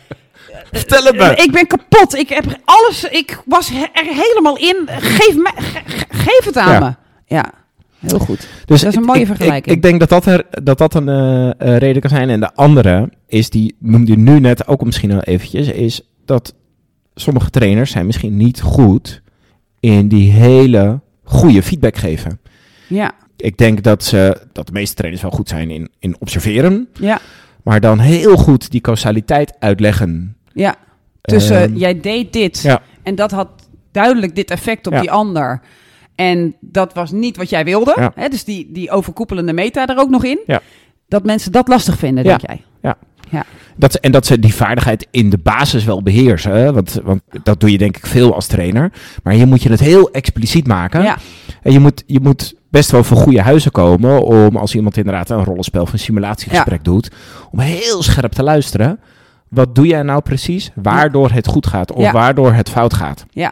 Vertel 0.71 1.03
het 1.03 1.15
me. 1.15 1.35
Ik 1.35 1.51
ben 1.51 1.67
kapot. 1.67 2.15
Ik 2.15 2.29
heb 2.29 2.45
alles. 2.65 3.03
Ik 3.03 3.41
was 3.45 3.69
er 3.69 3.89
helemaal 3.93 4.57
in. 4.57 4.75
Geef, 4.87 5.35
me, 5.35 5.51
ge- 5.55 5.81
ge- 5.85 6.05
geef 6.09 6.41
het 6.45 6.57
aan 6.57 6.71
Ja. 6.71 6.79
me. 6.79 6.93
Ja, 7.35 7.51
heel 7.99 8.19
goed. 8.19 8.47
Dus 8.65 8.81
dat 8.81 8.89
is 8.89 8.95
een 8.97 9.03
mooie 9.03 9.19
ik- 9.19 9.25
vergelijking. 9.27 9.65
Ik, 9.65 9.71
ik 9.75 9.81
denk 9.81 9.99
dat 9.99 10.09
dat, 10.09 10.25
er, 10.25 10.45
dat, 10.63 10.77
dat 10.77 10.93
een 10.93 11.09
eh, 11.09 11.49
eh, 11.49 11.77
reden 11.77 12.01
kan 12.01 12.09
zijn. 12.09 12.29
En 12.29 12.39
de 12.39 12.53
andere 12.55 13.09
is, 13.27 13.49
die 13.49 13.75
noemde 13.79 14.11
je 14.11 14.17
nu 14.17 14.39
net 14.39 14.67
ook 14.67 14.85
misschien 14.85 15.11
al 15.11 15.21
eventjes, 15.21 15.67
is 15.67 16.01
dat 16.25 16.55
sommige 17.15 17.49
trainers 17.49 17.91
zijn 17.91 18.05
misschien 18.05 18.37
niet 18.37 18.61
goed 18.61 19.21
in 19.79 20.07
die 20.07 20.31
hele 20.31 20.99
goede 21.31 21.63
feedback 21.63 21.95
geven. 21.97 22.39
Ja, 22.87 23.11
Ik 23.37 23.57
denk 23.57 23.83
dat, 23.83 24.03
ze, 24.03 24.41
dat 24.53 24.65
de 24.67 24.71
meeste 24.73 24.95
trainers 24.95 25.21
wel 25.23 25.31
goed 25.31 25.49
zijn 25.49 25.69
in, 25.69 25.89
in 25.99 26.15
observeren, 26.19 26.87
ja, 26.99 27.19
maar 27.63 27.79
dan 27.79 27.99
heel 27.99 28.37
goed 28.37 28.71
die 28.71 28.81
causaliteit 28.81 29.53
uitleggen. 29.59 30.37
ja. 30.53 30.75
Tussen 31.21 31.61
Ehm, 31.61 31.75
jij 31.75 31.99
deed 31.99 32.33
dit 32.33 32.61
ja. 32.61 32.81
en 33.03 33.15
dat 33.15 33.31
had 33.31 33.49
duidelijk 33.91 34.35
dit 34.35 34.51
effect 34.51 34.87
op 34.87 34.93
Ja. 34.93 34.99
die 35.01 35.11
ander. 35.11 35.61
En 36.15 36.55
dat 36.59 36.93
was 36.93 37.11
niet 37.11 37.37
wat 37.37 37.49
jij 37.49 37.65
wilde. 37.65 37.93
Ja. 37.95 38.11
Hè? 38.15 38.27
Dus 38.29 38.43
die, 38.43 38.71
die 38.71 38.91
overkoepelende 38.91 39.53
meta 39.53 39.87
er 39.87 39.97
ook 39.99 40.09
nog 40.09 40.23
in. 40.23 40.39
Ja. 40.45 40.61
Dat 41.07 41.23
mensen 41.23 41.51
dat 41.51 41.67
lastig 41.67 41.97
vinden, 41.97 42.23
Ja. 42.23 42.37
denk 42.37 42.41
jij? 42.81 42.93
Dat, 43.75 43.91
ze- 43.91 43.99
en 43.99 44.11
dat 44.11 44.25
ze 44.25 44.39
die 44.39 44.53
vaardigheid 44.55 45.07
in 45.11 45.29
de 45.29 45.37
basis 45.37 45.83
wel 45.83 46.03
beheersen. 46.03 46.51
hè? 46.51 46.73
Want, 46.73 46.99
want 47.03 47.21
dat 47.43 47.59
doe 47.59 47.71
je 47.71 47.77
denk 47.77 47.97
ik 47.97 48.05
veel 48.05 48.35
als 48.35 48.47
trainer. 48.47 48.91
Maar 49.23 49.33
hier 49.33 49.47
moet 49.47 49.63
je 49.63 49.69
het 49.69 49.79
heel 49.79 50.11
expliciet 50.11 50.67
maken. 50.67 51.03
Ja, 51.03 51.17
En 51.61 51.71
je 51.71 51.79
moet, 51.79 52.03
je 52.05 52.19
moet 52.19 52.53
best 52.69 52.91
wel 52.91 53.03
van 53.03 53.17
goede 53.17 53.41
huizen 53.41 53.71
komen 53.71 54.23
om 54.23 54.55
als 54.55 54.75
iemand 54.75 54.97
inderdaad 54.97 55.29
een 55.29 55.43
rollenspel 55.43 55.81
of 55.81 55.93
een 55.93 55.99
simulatiegesprek 55.99 56.83
doet, 56.83 57.11
om 57.51 57.59
heel 57.59 58.03
scherp 58.03 58.31
te 58.31 58.43
luisteren. 58.43 58.99
Wat 59.49 59.75
doe 59.75 59.87
jij 59.87 60.01
nou 60.03 60.21
precies? 60.21 60.71
Waardoor 60.75 61.31
het 61.31 61.47
goed 61.47 61.67
gaat 61.67 61.91
of 61.91 62.01
Ja. 62.03 62.11
waardoor 62.11 62.53
het 62.53 62.69
fout 62.69 62.93
gaat. 62.93 63.25
Ja. 63.29 63.51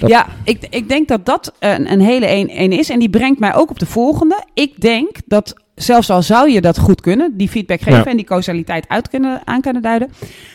Dat- 0.00 0.10
Ja, 0.10 0.26
ik, 0.44 0.66
ik 0.70 0.88
denk 0.88 1.08
dat 1.08 1.26
dat 1.26 1.52
een, 1.58 1.92
een 1.92 2.00
hele 2.00 2.30
een, 2.30 2.50
een 2.60 2.72
is. 2.72 2.90
En 2.90 2.98
die 2.98 3.10
brengt 3.10 3.40
mij 3.40 3.54
ook 3.54 3.70
op 3.70 3.78
de 3.78 3.86
volgende. 3.86 4.44
Ik 4.54 4.80
denk 4.80 5.08
dat 5.26 5.54
zelfs 5.82 6.10
al 6.10 6.22
zou 6.22 6.50
je 6.50 6.60
dat 6.60 6.78
goed 6.78 7.00
kunnen, 7.00 7.32
die 7.36 7.48
feedback 7.48 7.80
geven 7.80 7.98
Ja. 7.98 8.04
en 8.04 8.16
die 8.16 8.26
causaliteit 8.26 8.88
uit 8.88 9.08
kunnen, 9.08 9.40
aan 9.44 9.60
kunnen 9.60 9.82
duiden, 9.82 10.10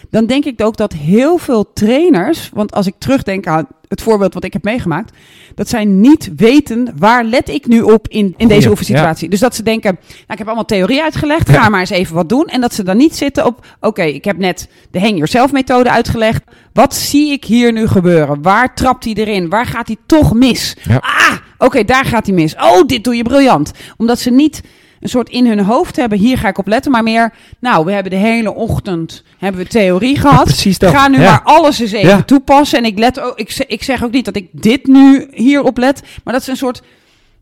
dan 0.09 0.25
denk 0.25 0.45
ik 0.45 0.61
ook 0.61 0.77
dat 0.77 0.93
heel 0.93 1.37
veel 1.37 1.73
trainers, 1.73 2.49
want 2.53 2.73
als 2.73 2.87
ik 2.87 2.93
terugdenk 2.97 3.47
aan 3.47 3.67
het 3.87 4.01
voorbeeld 4.01 4.33
wat 4.33 4.43
ik 4.43 4.53
heb 4.53 4.63
meegemaakt, 4.63 5.11
dat 5.55 5.69
zij 5.69 5.85
niet 5.85 6.31
weten 6.35 6.93
waar 6.97 7.23
let 7.23 7.49
ik 7.49 7.67
nu 7.67 7.81
op 7.81 8.07
in, 8.07 8.33
in 8.37 8.47
deze 8.47 8.69
oefensituatie. 8.69 9.29
Dus 9.29 9.39
dat 9.39 9.55
ze 9.55 9.63
denken, 9.63 9.97
nou, 10.01 10.15
ik 10.27 10.37
heb 10.37 10.45
allemaal 10.47 10.65
theorie 10.65 11.01
uitgelegd, 11.01 11.49
ga 11.49 11.53
Ja. 11.63 11.69
maar 11.69 11.79
eens 11.79 11.89
even 11.89 12.15
wat 12.15 12.29
doen. 12.29 12.45
En 12.45 12.61
dat 12.61 12.73
ze 12.73 12.83
dan 12.83 12.97
niet 12.97 13.15
zitten 13.15 13.45
op, 13.45 13.65
oké, 13.79 14.01
ik 14.03 14.25
heb 14.25 14.37
net 14.37 14.67
de 14.91 14.99
hang 14.99 15.11
yourself 15.13 15.51
methode 15.51 15.89
uitgelegd. 15.91 16.41
Wat 16.73 16.95
zie 16.95 17.31
ik 17.31 17.43
hier 17.45 17.71
nu 17.71 17.87
gebeuren? 17.87 18.41
Waar 18.41 18.75
trapt 18.75 19.03
hij 19.03 19.13
erin? 19.13 19.49
Waar 19.49 19.65
gaat 19.65 19.87
hij 19.87 19.97
toch 20.05 20.33
mis? 20.33 20.75
Ah, 20.99 21.37
oké, 21.57 21.83
daar 21.83 22.05
gaat 22.05 22.25
hij 22.25 22.35
mis. 22.35 22.55
Oh, 22.55 22.85
dit 22.87 23.03
doe 23.03 23.15
je 23.15 23.23
briljant. 23.23 23.71
Omdat 23.97 24.19
ze 24.19 24.29
niet 24.31 24.61
een 25.05 25.11
soort 25.11 25.29
in 25.29 25.47
hun 25.47 25.59
hoofd 25.59 25.95
hebben, 25.95 26.17
hier 26.17 26.37
ga 26.37 26.47
ik 26.47 26.57
op 26.57 26.67
letten, 26.67 26.91
maar 26.91 27.03
meer, 27.03 27.33
nou, 27.59 27.85
we 27.85 27.91
hebben 27.91 28.11
de 28.11 28.17
hele 28.17 28.53
ochtend 28.53 29.23
hebben 29.37 29.61
we 29.61 29.67
theorie 29.67 30.19
gehad. 30.19 30.43
precies 30.43 30.77
dat. 30.77 30.93
Ga 30.93 31.07
nu 31.07 31.21
Ja. 31.21 31.29
maar 31.31 31.41
alles 31.43 31.79
eens 31.79 31.91
even 31.91 32.09
Ja. 32.09 32.21
toepassen. 32.23 32.77
En 32.79 32.85
ik 32.85 32.99
let 32.99 33.19
ook, 33.19 33.37
ik, 33.39 33.51
zeg- 33.51 33.67
ik 33.67 33.83
zeg 33.83 34.03
ook 34.03 34.11
niet 34.11 34.25
dat 34.25 34.35
ik 34.35 34.47
dit 34.51 34.85
nu 34.87 35.27
hierop 35.31 35.77
let, 35.77 36.01
maar 36.23 36.33
dat 36.33 36.43
ze 36.43 36.51
een 36.51 36.57
soort, 36.57 36.81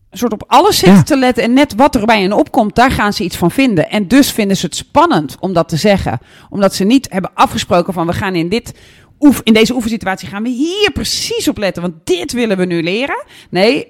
een 0.10 0.18
soort 0.18 0.34
op 0.34 0.44
alles 0.48 0.78
zitten 0.78 0.98
Ja. 0.98 1.04
te 1.04 1.18
letten. 1.18 1.44
En 1.44 1.54
net 1.54 1.74
wat 1.76 1.96
er 1.96 2.06
bij 2.06 2.22
hen 2.22 2.34
opkomt, 2.34 2.76
daar 2.76 2.92
gaan 2.92 3.14
ze 3.14 3.24
iets 3.24 3.38
van 3.38 3.52
vinden. 3.52 3.90
En 3.90 4.08
dus 4.08 4.32
vinden 4.32 4.58
ze 4.58 4.66
het 4.66 4.76
spannend 4.76 5.38
om 5.40 5.54
dat 5.54 5.70
te 5.70 5.78
zeggen. 5.78 6.20
Omdat 6.50 6.74
ze 6.76 6.84
niet 6.84 7.08
hebben 7.12 7.32
afgesproken 7.34 7.94
van 7.94 8.08
we 8.08 8.14
gaan 8.14 8.36
in 8.36 8.50
dit. 8.50 8.74
Oef, 9.24 9.42
in 9.44 9.54
deze 9.54 9.74
oefensituatie 9.74 10.28
gaan 10.28 10.44
we 10.44 10.50
hier 10.50 10.92
precies 10.94 11.48
op 11.48 11.58
letten, 11.58 11.82
want 11.82 11.94
dit 12.04 12.32
willen 12.32 12.58
we 12.58 12.66
nu 12.66 12.84
leren. 12.84 13.24
Nee, 13.50 13.88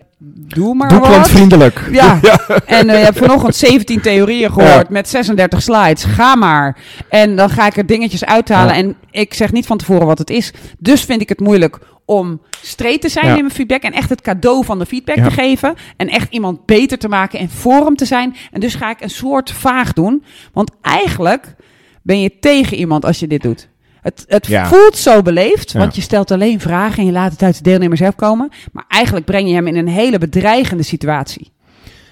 doe 0.48 0.76
maar 0.76 0.90
Doe 0.90 1.00
wat. 1.00 1.08
klantvriendelijk. 1.10 1.82
Ja, 1.92 2.20
en 2.66 2.90
eh, 2.90 2.98
je 3.00 3.04
hebt 3.04 3.18
vanochtend 3.18 3.56
17 3.56 4.02
theorieën 4.02 4.52
gehoord 4.52 4.90
met 4.90 5.10
36 5.10 5.62
slides. 5.62 6.04
Ga 6.04 6.36
maar. 6.36 6.78
En 7.10 7.36
dan 7.36 7.50
ga 7.50 7.66
ik 7.66 7.78
er 7.78 7.86
dingetjes 7.86 8.26
uithalen. 8.26 8.74
Ja. 8.76 8.80
En 8.82 8.96
ik 9.12 9.34
zeg 9.34 9.52
niet 9.52 9.66
van 9.66 9.78
tevoren 9.78 10.06
wat 10.08 10.18
het 10.18 10.30
is. 10.30 10.52
Dus 10.80 11.02
vind 11.04 11.22
ik 11.22 11.30
het 11.30 11.40
moeilijk 11.40 11.80
om 12.06 12.42
straight 12.62 13.02
te 13.02 13.10
zijn 13.10 13.26
Ja. 13.26 13.34
in 13.36 13.42
mijn 13.42 13.54
feedback. 13.54 13.82
En 13.82 13.94
echt 13.94 14.10
het 14.10 14.22
cadeau 14.22 14.66
van 14.66 14.80
de 14.80 14.86
feedback 14.86 15.16
Ja. 15.16 15.24
te 15.24 15.32
geven. 15.32 15.74
En 15.98 16.10
echt 16.10 16.28
iemand 16.34 16.66
beter 16.66 16.98
te 16.98 17.08
maken 17.08 17.40
en 17.40 17.50
voor 17.50 17.86
hem 17.86 17.96
te 17.96 18.06
zijn. 18.06 18.36
En 18.52 18.60
dus 18.60 18.76
ga 18.76 18.90
ik 18.90 19.02
een 19.02 19.10
soort 19.10 19.52
vaag 19.52 19.94
doen. 19.94 20.24
Want 20.54 20.72
eigenlijk 20.82 21.56
ben 22.02 22.22
je 22.22 22.40
tegen 22.40 22.78
iemand 22.78 23.06
als 23.06 23.20
je 23.20 23.28
dit 23.28 23.42
doet. 23.42 23.68
Het, 24.04 24.26
het 24.28 24.48
Ja. 24.48 24.66
voelt 24.68 24.98
zo 24.98 25.22
beleefd, 25.22 25.72
Ja. 25.72 25.80
want 25.80 25.96
je 25.96 26.02
stelt 26.02 26.32
alleen 26.32 26.60
vragen 26.60 26.98
en 26.98 27.06
je 27.06 27.12
laat 27.12 27.32
het 27.32 27.44
uit 27.44 27.58
de 27.58 27.64
deelnemer 27.64 27.98
zelf 27.98 28.16
komen. 28.16 28.52
Maar 28.72 28.86
eigenlijk 28.88 29.26
breng 29.26 29.48
je 29.48 29.54
hem 29.54 29.68
in 29.68 29.76
een 29.76 29.88
hele 29.88 30.18
bedreigende 30.18 30.84
situatie. 30.84 31.52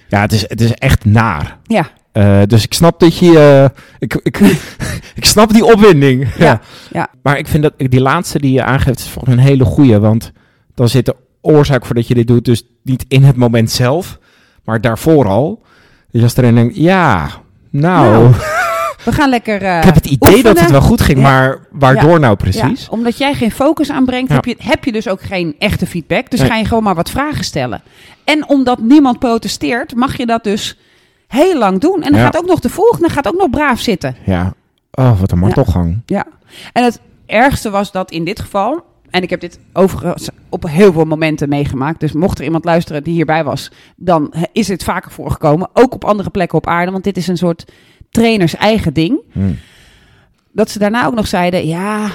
Ja, 0.08 0.20
het 0.20 0.32
is, 0.32 0.40
het 0.48 0.60
is 0.60 0.72
echt 0.72 1.04
naar. 1.04 1.58
Ja, 1.62 1.90
Eh, 2.12 2.40
dus 2.46 2.64
ik 2.64 2.74
snap 2.74 3.00
dat 3.00 3.18
je... 3.18 3.38
eh, 3.72 3.82
ik, 3.98 4.14
ik, 4.22 4.38
ik 5.20 5.24
snap 5.24 5.52
die 5.52 5.64
opwinding. 5.64 6.28
Ja, 6.38 6.60
ja. 6.92 7.08
Maar 7.22 7.38
ik 7.38 7.46
vind 7.46 7.62
dat 7.62 7.72
die 7.76 8.00
laatste 8.00 8.38
die 8.38 8.52
je 8.52 8.62
aangeeft 8.64 8.98
is 8.98 9.08
volgens 9.08 9.34
een 9.34 9.40
hele 9.40 9.64
goeie. 9.64 9.98
Want 9.98 10.32
dan 10.74 10.88
zit 10.88 11.06
de 11.06 11.16
oorzaak 11.40 11.86
voor 11.86 11.94
dat 11.94 12.06
je 12.08 12.14
dit 12.14 12.26
doet 12.26 12.44
dus 12.44 12.62
niet 12.82 13.04
in 13.08 13.22
het 13.24 13.36
moment 13.36 13.70
zelf, 13.70 14.18
maar 14.64 14.80
daarvoor 14.80 15.26
al. 15.28 15.62
Dus 16.10 16.22
als 16.22 16.36
er 16.36 16.44
een 16.44 16.54
denkt, 16.54 16.76
ja, 16.76 17.28
nou, 17.70 18.06
Nou, 18.22 18.34
we 19.04 19.12
gaan 19.12 19.28
lekker. 19.30 19.62
eh, 19.62 19.76
ik 19.78 19.84
heb 19.84 19.94
het 19.94 20.06
idee 20.06 20.42
dat 20.42 20.60
het 20.60 20.70
wel 20.70 20.80
goed 20.80 21.00
ging, 21.00 21.18
Ja. 21.18 21.22
maar 21.24 21.58
waardoor 21.70 22.20
nou 22.20 22.36
precies? 22.36 22.80
Ja, 22.82 22.86
omdat 22.90 23.18
jij 23.18 23.34
geen 23.34 23.50
focus 23.50 23.90
aanbrengt, 23.90 24.32
heb, 24.32 24.44
je, 24.44 24.56
heb 24.58 24.84
je 24.84 24.92
dus 24.92 25.08
ook 25.08 25.20
geen 25.22 25.54
echte 25.58 25.86
feedback. 25.86 26.30
Dus 26.30 26.40
Nee. 26.40 26.48
ga 26.48 26.56
je 26.56 26.64
gewoon 26.64 26.82
maar 26.82 26.94
wat 26.94 27.10
vragen 27.10 27.44
stellen. 27.44 27.82
En 28.24 28.48
omdat 28.48 28.78
niemand 28.80 29.18
protesteert, 29.18 29.94
mag 29.94 30.16
je 30.16 30.26
dat 30.26 30.44
dus 30.44 30.78
heel 31.28 31.58
lang 31.58 31.80
doen. 31.80 32.02
En 32.02 32.12
dan 32.12 32.20
gaat 32.20 32.36
ook 32.38 32.46
nog 32.46 32.60
de 32.60 32.68
volgende 32.68 33.08
gaat 33.08 33.26
ook 33.28 33.38
nog 33.38 33.50
braaf 33.50 33.80
zitten. 33.80 34.16
Ja. 34.26 34.52
Oh, 34.92 35.20
wat 35.20 35.32
een 35.32 35.38
martelgang. 35.38 36.02
Ja. 36.06 36.24
En 36.72 36.84
het 36.84 37.00
ergste 37.26 37.70
was 37.70 37.92
dat 37.92 38.10
in 38.10 38.24
dit 38.24 38.40
geval. 38.40 38.84
En 39.10 39.22
ik 39.22 39.30
heb 39.30 39.40
dit 39.40 39.58
overigens 39.72 40.28
op 40.48 40.68
heel 40.68 40.92
veel 40.92 41.04
momenten 41.04 41.48
meegemaakt. 41.48 42.00
Dus 42.00 42.12
mocht 42.12 42.38
er 42.38 42.44
iemand 42.44 42.64
luisteren 42.64 43.02
die 43.04 43.14
hierbij 43.14 43.44
was, 43.44 43.70
dan 43.96 44.32
is 44.52 44.66
dit 44.66 44.84
vaker 44.84 45.10
voorgekomen. 45.10 45.68
Ook 45.72 45.94
op 45.94 46.04
andere 46.04 46.30
plekken 46.30 46.58
op 46.58 46.66
aarde. 46.66 46.92
Want 46.92 47.04
dit 47.04 47.16
is 47.16 47.26
een 47.26 47.36
soort 47.36 47.64
trainers 48.12 48.56
eigen 48.56 48.94
ding. 48.94 49.20
Hm. 49.32 49.52
dat 50.52 50.70
ze 50.70 50.78
daarna 50.78 51.06
ook 51.06 51.14
nog 51.14 51.26
zeiden: 51.26 51.66
Ja, 51.66 52.10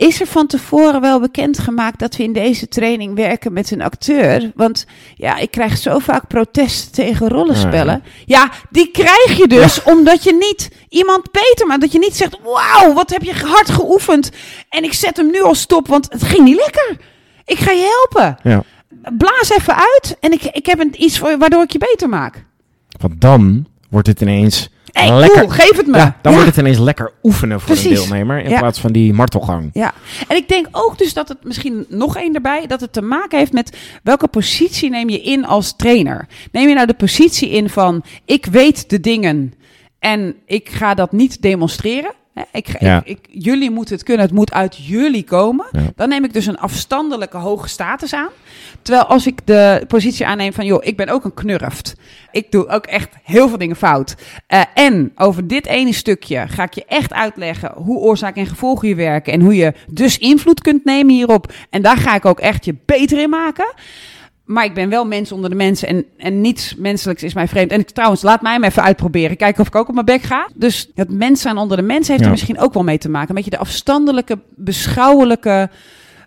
is 0.00 0.20
er 0.20 0.26
van 0.26 0.46
tevoren 0.46 1.00
wel 1.00 1.20
bekendgemaakt 1.20 1.98
dat 1.98 2.16
we 2.16 2.22
in 2.22 2.32
deze 2.32 2.68
training 2.68 3.14
werken 3.14 3.52
met 3.52 3.70
een 3.70 3.82
acteur? 3.82 4.52
Want 4.54 4.86
ja, 5.16 5.36
ik 5.36 5.50
krijg 5.50 5.76
zo 5.76 5.98
vaak 5.98 6.26
protesten 6.26 6.92
tegen 6.92 7.28
rollenspellen. 7.28 8.02
Ja, 8.26 8.50
die 8.70 8.90
krijg 8.90 9.36
je 9.36 9.46
dus 9.48 9.82
omdat 9.82 10.22
je 10.22 10.32
niet 10.32 10.70
iemand 10.88 11.30
beter 11.30 11.66
maakt. 11.66 11.80
Dat 11.80 11.92
je 11.92 11.98
niet 11.98 12.16
zegt: 12.16 12.38
Wauw, 12.42 12.92
wat 12.92 13.10
heb 13.10 13.22
je 13.22 13.34
hard 13.34 13.70
geoefend. 13.70 14.30
En 14.68 14.84
ik 14.84 14.92
zet 14.92 15.16
hem 15.16 15.30
nu 15.30 15.42
al 15.42 15.54
stop, 15.54 15.88
want 15.88 16.12
het 16.12 16.22
ging 16.22 16.44
niet 16.44 16.56
lekker. 16.64 16.96
Ik 17.44 17.58
ga 17.58 17.70
je 17.70 18.06
helpen. 18.10 18.38
Ja. 18.42 18.62
Blaas 19.18 19.50
even 19.50 19.76
uit 19.76 20.16
en 20.20 20.32
ik, 20.32 20.42
ik 20.42 20.66
heb 20.66 20.80
een, 20.80 20.94
iets 21.04 21.18
voor 21.18 21.38
waardoor 21.38 21.62
ik 21.62 21.70
je 21.70 21.78
beter 21.78 22.08
maak. 22.08 22.44
Want 23.00 23.20
dan 23.20 23.66
wordt 23.90 24.06
het 24.06 24.20
ineens 24.20 24.70
Hey, 24.92 25.12
lekker. 25.18 25.38
cool, 25.38 25.48
geef 25.50 25.76
het 25.76 25.86
me. 25.86 25.96
Ja, 25.96 26.16
dan 26.22 26.32
Ja. 26.32 26.38
wordt 26.38 26.56
het 26.56 26.64
ineens 26.64 26.78
lekker 26.78 27.12
oefenen 27.22 27.60
voor 27.60 27.68
Precies. 27.74 27.90
een 27.90 27.94
deelnemer 27.94 28.42
in 28.44 28.50
Ja. 28.50 28.58
plaats 28.58 28.80
van 28.80 28.92
die 28.92 29.12
martelgang. 29.12 29.70
Ja, 29.72 29.92
en 30.28 30.36
ik 30.36 30.48
denk 30.48 30.68
ook 30.72 30.98
dus 30.98 31.12
dat 31.14 31.28
het 31.28 31.44
misschien 31.44 31.84
nog 31.88 32.16
één 32.16 32.34
erbij, 32.34 32.66
dat 32.66 32.80
het 32.80 32.92
te 32.92 33.02
maken 33.02 33.38
heeft 33.38 33.52
met 33.52 33.76
welke 34.02 34.28
positie 34.28 34.90
neem 34.90 35.08
je 35.08 35.20
in 35.20 35.46
als 35.46 35.76
trainer. 35.76 36.26
Neem 36.52 36.68
je 36.68 36.74
nou 36.74 36.86
de 36.86 36.94
positie 36.94 37.50
in 37.50 37.68
van 37.70 38.02
ik 38.24 38.46
weet 38.46 38.90
de 38.90 39.00
dingen 39.00 39.54
en 39.98 40.34
ik 40.46 40.68
ga 40.68 40.94
dat 40.94 41.12
niet 41.12 41.42
demonstreren. 41.42 42.12
Hè, 42.50 42.58
Ik, 42.58 42.68
ik, 42.68 43.18
ik- 43.18 43.26
jullie 43.30 43.70
moeten 43.70 43.94
het 43.94 44.04
kunnen, 44.04 44.24
het 44.26 44.34
moet 44.34 44.52
uit 44.52 44.76
jullie 44.86 45.24
komen. 45.24 45.66
Dan 45.96 46.08
neem 46.08 46.24
ik 46.24 46.32
dus 46.32 46.46
een 46.46 46.58
afstandelijke 46.58 47.36
hoge 47.36 47.68
status 47.68 48.14
aan. 48.14 48.28
Terwijl 48.82 49.04
als 49.06 49.26
ik 49.26 49.38
de 49.44 49.84
positie 49.88 50.26
aanneem 50.26 50.52
van, 50.52 50.64
joh, 50.66 50.84
ik 50.84 50.96
ben 50.96 51.08
ook 51.08 51.24
een 51.24 51.34
knurft. 51.34 51.94
Ik 52.30 52.50
doe 52.50 52.68
ook 52.68 52.86
echt 52.86 53.08
heel 53.22 53.48
veel 53.48 53.58
dingen 53.58 53.76
fout. 53.76 54.14
Eh, 54.46 54.62
en 54.74 55.12
over 55.16 55.46
dit 55.46 55.66
ene 55.66 55.92
stukje 55.92 56.44
ga 56.48 56.62
ik 56.62 56.74
je 56.74 56.84
echt 56.84 57.12
uitleggen 57.12 57.72
hoe 57.74 57.98
oorzaak 57.98 58.36
en 58.36 58.46
gevolg 58.46 58.80
hier 58.80 58.96
werken. 58.96 59.32
En 59.32 59.40
hoe 59.40 59.54
je 59.56 59.72
dus 59.90 60.18
invloed 60.18 60.60
kunt 60.60 60.84
nemen 60.84 61.14
hierop. 61.14 61.52
En 61.70 61.82
daar 61.82 61.96
ga 61.96 62.14
ik 62.14 62.24
ook 62.24 62.40
echt 62.40 62.64
je 62.64 62.74
beter 62.84 63.18
in 63.18 63.30
maken. 63.30 63.72
Maar 64.50 64.64
ik 64.64 64.74
ben 64.74 64.88
wel 64.88 65.04
mens 65.04 65.32
onder 65.32 65.50
de 65.50 65.56
mensen 65.56 65.88
en, 65.88 66.04
en 66.16 66.40
niets 66.40 66.74
menselijks 66.76 67.22
is 67.22 67.34
mij 67.34 67.48
vreemd. 67.48 67.70
En 67.70 67.80
ik, 67.80 67.90
trouwens, 67.90 68.22
laat 68.22 68.42
mij 68.42 68.52
hem 68.52 68.64
even 68.64 68.82
uitproberen. 68.82 69.36
Kijken 69.36 69.60
of 69.60 69.66
ik 69.66 69.74
ook 69.74 69.88
op 69.88 69.94
mijn 69.94 70.06
bek 70.06 70.22
ga. 70.22 70.48
Dus 70.54 70.90
het 70.94 71.10
mens 71.10 71.40
zijn 71.40 71.56
onder 71.56 71.76
de 71.76 71.82
mensen 71.82 72.06
heeft 72.08 72.18
Ja. 72.20 72.24
er 72.24 72.30
misschien 72.30 72.58
ook 72.58 72.74
wel 72.74 72.82
mee 72.82 72.98
te 72.98 73.08
maken. 73.08 73.28
Een 73.28 73.34
beetje 73.34 73.50
de 73.50 73.58
afstandelijke, 73.58 74.38
beschouwelijke, 74.56 75.70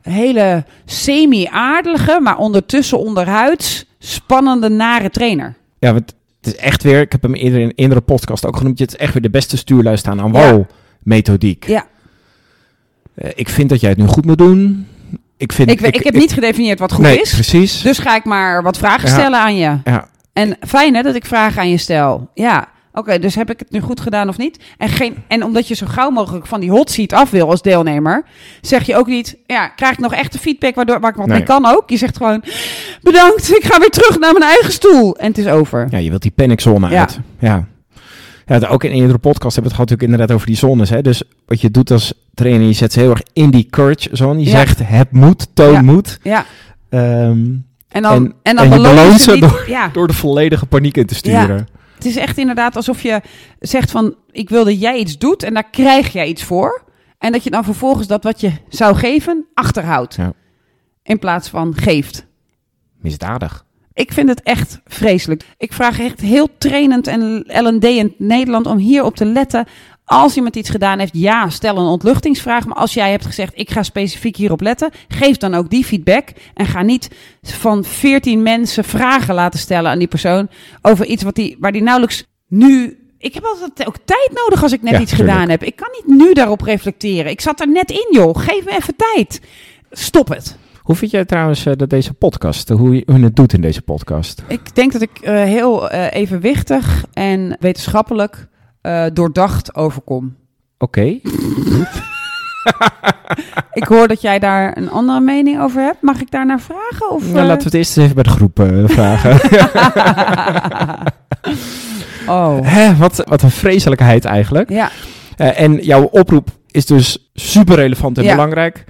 hele 0.02 0.66
semi-aardige, 0.86 2.20
maar 2.22 2.38
ondertussen 2.38 3.00
onderhuids 3.00 3.86
spannende, 4.00 4.70
nare 4.70 5.10
trainer. 5.10 5.56
Ja, 5.80 5.94
want 5.94 6.14
het 6.42 6.54
is 6.54 6.56
echt 6.60 6.84
weer, 6.84 7.02
ik 7.02 7.12
heb 7.12 7.22
hem 7.22 7.34
eerder 7.34 7.60
in 7.60 7.66
een 7.66 7.74
eerdere 7.76 8.02
podcast 8.02 8.46
ook 8.46 8.58
genoemd, 8.58 8.80
het 8.80 8.90
is 8.94 8.98
echt 8.98 9.14
weer 9.14 9.22
de 9.22 9.30
beste 9.30 9.58
stuurluist 9.58 10.08
aan 10.08 10.22
aan 10.22 10.32
Ja. 10.34 10.52
wal 10.52 10.68
methodiek. 11.04 11.68
Ja, 11.68 11.86
Eh, 13.16 13.30
ik 13.36 13.50
vind 13.50 13.70
dat 13.70 13.80
jij 13.80 13.90
het 13.90 14.00
nu 14.00 14.06
goed 14.06 14.26
moet 14.26 14.38
doen. 14.38 14.88
Ik, 15.38 15.52
vind, 15.54 15.70
ik, 15.72 15.82
ik, 15.82 16.04
heb 16.04 16.14
niet 16.14 16.34
gedefinieerd 16.34 16.80
wat 16.80 16.92
goed 16.92 17.04
nee, 17.04 17.22
is. 17.22 17.34
precies. 17.34 17.82
Dus 17.82 17.98
ga 17.98 18.16
ik 18.16 18.26
maar 18.26 18.64
wat 18.64 18.78
vragen 18.78 19.08
Ja. 19.10 19.14
stellen 19.14 19.40
aan 19.40 19.56
je. 19.56 19.78
ja, 19.84 20.08
En 20.34 20.58
fijn 20.68 20.96
hè, 20.96 21.02
dat 21.02 21.16
ik 21.16 21.26
vragen 21.26 21.62
aan 21.62 21.70
je 21.70 21.78
stel. 21.78 22.30
Ja, 22.34 22.68
oké, 22.94 23.20
dus 23.20 23.36
heb 23.36 23.50
ik 23.52 23.60
het 23.60 23.72
nu 23.72 23.80
goed 23.80 24.00
gedaan 24.00 24.30
of 24.30 24.38
niet? 24.38 24.60
En, 24.78 24.90
geen, 24.90 25.16
en 25.28 25.44
omdat 25.44 25.68
je 25.68 25.76
zo 25.76 25.86
gauw 25.90 26.10
mogelijk 26.10 26.48
van 26.48 26.60
die 26.60 26.70
hot 26.72 26.92
seat 26.92 27.14
af 27.14 27.30
wil 27.30 27.50
als 27.50 27.62
deelnemer, 27.62 28.24
zeg 28.62 28.84
je 28.86 28.96
ook 28.96 29.08
niet, 29.08 29.38
ja, 29.48 29.68
krijg 29.68 29.94
ik 29.94 30.00
nog 30.00 30.14
echte 30.14 30.40
feedback 30.40 30.76
waardoor, 30.76 31.00
waar 31.00 31.10
ik 31.12 31.16
wat 31.18 31.28
Nee. 31.28 31.38
mee 31.38 31.46
kan 31.48 31.66
ook? 31.66 31.90
Je 31.90 31.98
zegt 31.98 32.18
gewoon, 32.18 32.44
bedankt, 33.02 33.56
ik 33.56 33.64
ga 33.66 33.80
weer 33.80 33.90
terug 33.90 34.20
naar 34.20 34.34
mijn 34.34 34.46
eigen 34.52 34.72
stoel. 34.72 35.16
En 35.18 35.28
het 35.28 35.38
is 35.38 35.48
over. 35.48 35.88
ja, 35.90 35.98
je 35.98 36.10
wilt 36.10 36.22
die 36.22 36.32
paniczone 36.36 36.90
Ja. 36.90 37.00
uit. 37.00 37.20
Ja. 37.40 37.68
Ja, 38.46 38.68
ook 38.68 38.84
in 38.84 38.92
een 38.92 38.98
eerdere 38.98 39.18
podcast 39.18 39.56
hebben 39.56 39.72
we 39.72 39.78
het 39.78 39.90
gehad 39.90 39.90
natuurlijk 39.90 40.12
inderdaad 40.12 40.36
over 40.36 40.48
die 40.48 40.56
zones. 40.58 40.90
Hè? 40.90 41.02
Dus 41.02 41.24
wat 41.46 41.62
je 41.62 41.72
doet 41.72 41.92
als 41.92 42.14
trainer, 42.34 42.68
je 42.68 42.74
zet 42.74 42.94
ze 42.94 43.00
heel 43.00 43.10
erg 43.10 43.22
in 43.34 43.50
die 43.50 43.68
courage 43.70 44.10
zone. 44.12 44.40
Je 44.40 44.46
Ja. 44.46 44.52
zegt 44.52 44.80
het 44.84 45.12
moet, 45.12 45.48
toon 45.56 45.72
Ja. 45.72 45.82
moet. 45.82 46.20
Ja, 46.24 46.46
Ehm, 46.90 47.46
en 47.90 48.02
dan, 48.02 48.14
En- 48.26 48.36
en, 48.44 48.56
dan 48.56 48.72
en 48.72 48.82
beloont 48.82 49.22
ze 49.22 49.32
niet. 49.32 49.42
door- 49.42 49.64
Ja, 49.68 49.88
door 49.94 50.08
de 50.08 50.14
volledige 50.14 50.66
paniek 50.66 50.98
in 50.98 51.06
te 51.06 51.16
sturen. 51.16 51.68
het 51.96 52.06
is 52.06 52.16
echt 52.16 52.38
inderdaad 52.38 52.76
alsof 52.76 53.02
je 53.02 53.22
zegt 53.60 53.92
van, 53.92 54.16
ik 54.32 54.50
wil 54.50 54.66
dat 54.66 54.82
jij 54.82 54.98
iets 54.98 55.18
doet 55.18 55.44
en 55.44 55.54
daar 55.54 55.70
krijg 55.70 56.14
jij 56.14 56.28
iets 56.28 56.44
voor. 56.44 56.84
En 57.18 57.32
dat 57.32 57.44
je 57.44 57.50
dan 57.50 57.64
vervolgens 57.64 58.08
dat 58.08 58.24
wat 58.24 58.42
je 58.42 58.52
zou 58.70 58.96
geven, 58.96 59.46
achterhoudt. 59.54 60.18
In 61.04 61.20
plaats 61.20 61.50
van 61.50 61.74
geeft. 61.78 62.26
Misdadig. 63.02 63.66
Ik 63.94 64.12
vind 64.14 64.30
het 64.30 64.42
echt 64.44 64.80
vreselijk. 64.86 65.44
Ik 65.58 65.74
vraag 65.74 66.00
echt 66.00 66.20
heel 66.22 66.50
trainend 66.58 67.08
en 67.08 67.44
L&D 67.48 67.84
in 67.84 68.14
Nederland 68.18 68.66
om 68.66 68.78
hierop 68.78 69.16
te 69.16 69.26
letten. 69.26 69.66
Als 70.06 70.36
iemand 70.36 70.56
iets 70.56 70.70
gedaan 70.70 71.00
heeft, 71.00 71.18
ja, 71.18 71.50
stel 71.50 71.78
een 71.78 71.86
ontluchtingsvraag. 71.86 72.66
Maar 72.66 72.76
als 72.78 72.94
jij 72.94 73.12
hebt 73.12 73.26
gezegd, 73.26 73.52
ik 73.56 73.72
ga 73.72 73.84
specifiek 73.84 74.36
hierop 74.36 74.62
letten, 74.62 74.92
geef 75.08 75.38
dan 75.38 75.54
ook 75.54 75.70
die 75.70 75.86
feedback. 75.86 76.30
En 76.54 76.66
ga 76.66 76.82
niet 76.82 77.10
van 77.42 77.84
veertien 77.84 78.42
mensen 78.44 78.84
vragen 78.84 79.34
laten 79.36 79.60
stellen 79.60 79.92
aan 79.92 80.00
die 80.00 80.08
persoon 80.08 80.50
over 80.82 81.06
iets 81.06 81.24
wat 81.24 81.36
die, 81.36 81.58
waar 81.60 81.72
die 81.72 81.82
nauwelijks 81.84 82.26
nu... 82.48 82.98
Ik 83.18 83.34
heb 83.34 83.44
altijd 83.44 83.88
ook 83.88 83.98
tijd 84.06 84.32
nodig 84.34 84.64
als 84.64 84.72
ik 84.72 84.82
net 84.82 84.94
Ja, 84.94 85.00
iets 85.00 85.12
tuurlijk. 85.12 85.32
gedaan 85.32 85.50
heb. 85.50 85.64
Ik 85.64 85.76
kan 85.76 85.88
niet 85.92 86.18
nu 86.20 86.34
daarop 86.34 86.62
reflecteren. 86.62 87.32
Ik 87.32 87.42
zat 87.42 87.60
er 87.60 87.68
net 87.70 87.92
in, 87.92 88.08
joh. 88.12 88.38
Geef 88.38 88.66
me 88.66 88.72
even 88.72 88.96
tijd. 88.96 89.42
Stop 89.92 90.28
het. 90.28 90.58
Hoe 90.82 90.96
vind 90.96 91.12
jij 91.12 91.26
trouwens 91.26 91.66
eh, 91.66 91.74
dat 91.76 91.90
deze 91.90 92.14
podcast, 92.14 92.70
hoe 92.70 92.96
je, 92.96 93.04
hoe 93.06 93.18
je 93.18 93.24
het 93.24 93.36
doet 93.36 93.54
in 93.54 93.62
deze 93.62 93.82
podcast? 93.82 94.44
Ik 94.48 94.76
denk 94.76 94.92
dat 94.92 95.02
ik 95.02 95.20
eh, 95.22 95.34
heel 95.44 95.90
eh, 95.90 96.22
evenwichtig 96.22 97.06
en 97.14 97.58
wetenschappelijk 97.60 98.48
eh, 98.84 99.06
doordacht 99.14 99.76
overkom. 99.76 100.36
Oké. 100.78 101.02
Ik 103.74 103.84
hoor 103.84 104.08
dat 104.08 104.22
jij 104.22 104.40
daar 104.40 104.78
een 104.78 104.90
andere 104.90 105.20
mening 105.20 105.62
over 105.62 105.82
hebt. 105.82 106.02
Mag 106.02 106.22
ik 106.22 106.32
daar 106.32 106.46
naar 106.46 106.60
vragen? 106.60 107.10
Of, 107.12 107.24
Nou, 107.26 107.38
eh? 107.38 107.46
laten 107.46 107.58
we 107.58 107.64
het 107.64 107.74
eerst 107.74 107.98
even 107.98 108.16
bij 108.16 108.24
de 108.24 108.30
groep 108.30 108.60
eh, 108.60 108.68
vragen. 108.86 109.32
oh, 112.28 112.58
Hè, 112.64 112.96
wat, 112.96 113.24
wat 113.28 113.42
een 113.42 113.52
vreselijkheid 113.52 114.26
eigenlijk. 114.26 114.70
ja. 114.70 114.90
En 115.36 115.76
jouw 115.76 116.04
oproep 116.04 116.50
is 116.72 116.86
dus 116.86 117.30
super 117.34 117.76
relevant 117.76 118.18
en 118.18 118.24
Ja. 118.24 118.32
belangrijk. 118.32 118.84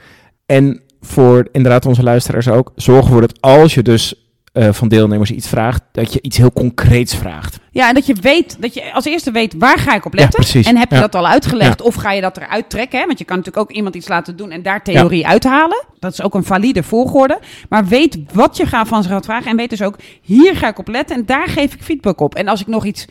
En 0.45 0.81
voor 1.01 1.47
inderdaad 1.51 1.85
onze 1.85 2.03
luisteraars 2.03 2.47
ook, 2.47 2.71
zorg 2.75 3.05
ervoor 3.05 3.21
dat 3.21 3.41
als 3.41 3.73
je 3.73 3.81
dus 3.83 4.22
eh, 4.53 4.67
van 4.71 4.87
deelnemers 4.87 5.31
iets 5.31 5.47
vraagt, 5.47 5.81
dat 5.91 6.13
je 6.13 6.21
iets 6.21 6.37
heel 6.37 6.51
concreets 6.51 7.15
vraagt. 7.15 7.59
Ja, 7.71 7.87
en 7.87 7.93
dat 7.93 8.05
je 8.05 8.15
weet, 8.21 8.57
dat 8.61 8.73
je 8.73 8.93
als 8.93 9.05
eerste 9.05 9.31
weet 9.31 9.53
waar 9.57 9.77
ga 9.77 9.95
ik 9.95 10.05
op 10.05 10.13
letten. 10.13 10.63
En 10.63 10.77
heb 10.77 10.89
je 10.89 10.95
Ja. 10.95 11.01
dat 11.01 11.15
al 11.15 11.27
uitgelegd 11.27 11.81
of 11.81 11.95
ga 11.95 12.11
je 12.11 12.21
dat 12.21 12.37
eruit 12.37 12.69
trekken? 12.69 12.99
Hè? 12.99 13.05
Want 13.05 13.19
je 13.19 13.25
kan 13.25 13.37
natuurlijk 13.37 13.69
ook 13.69 13.75
iemand 13.75 13.95
iets 13.95 14.07
laten 14.07 14.35
doen 14.35 14.51
en 14.51 14.61
daar 14.61 14.83
theorie 14.83 15.27
uithalen. 15.27 15.85
Dat 15.99 16.11
is 16.11 16.21
ook 16.21 16.33
een 16.33 16.43
valide 16.43 16.83
volgorde. 16.83 17.39
Maar 17.69 17.85
weet 17.85 18.17
wat 18.33 18.57
je 18.57 18.65
gaat 18.65 18.87
van 18.87 19.03
ze 19.03 19.09
gaat 19.09 19.25
vragen 19.25 19.51
en 19.51 19.57
weet 19.57 19.69
dus 19.69 19.81
ook 19.81 19.95
hier 20.21 20.55
ga 20.55 20.67
ik 20.67 20.79
op 20.79 20.87
letten 20.87 21.15
en 21.15 21.25
daar 21.25 21.47
geef 21.47 21.73
ik 21.73 21.83
feedback 21.83 22.19
op. 22.21 22.35
En 22.35 22.47
als 22.47 22.61
ik 22.61 22.67
nog 22.67 22.85
iets 22.85 23.05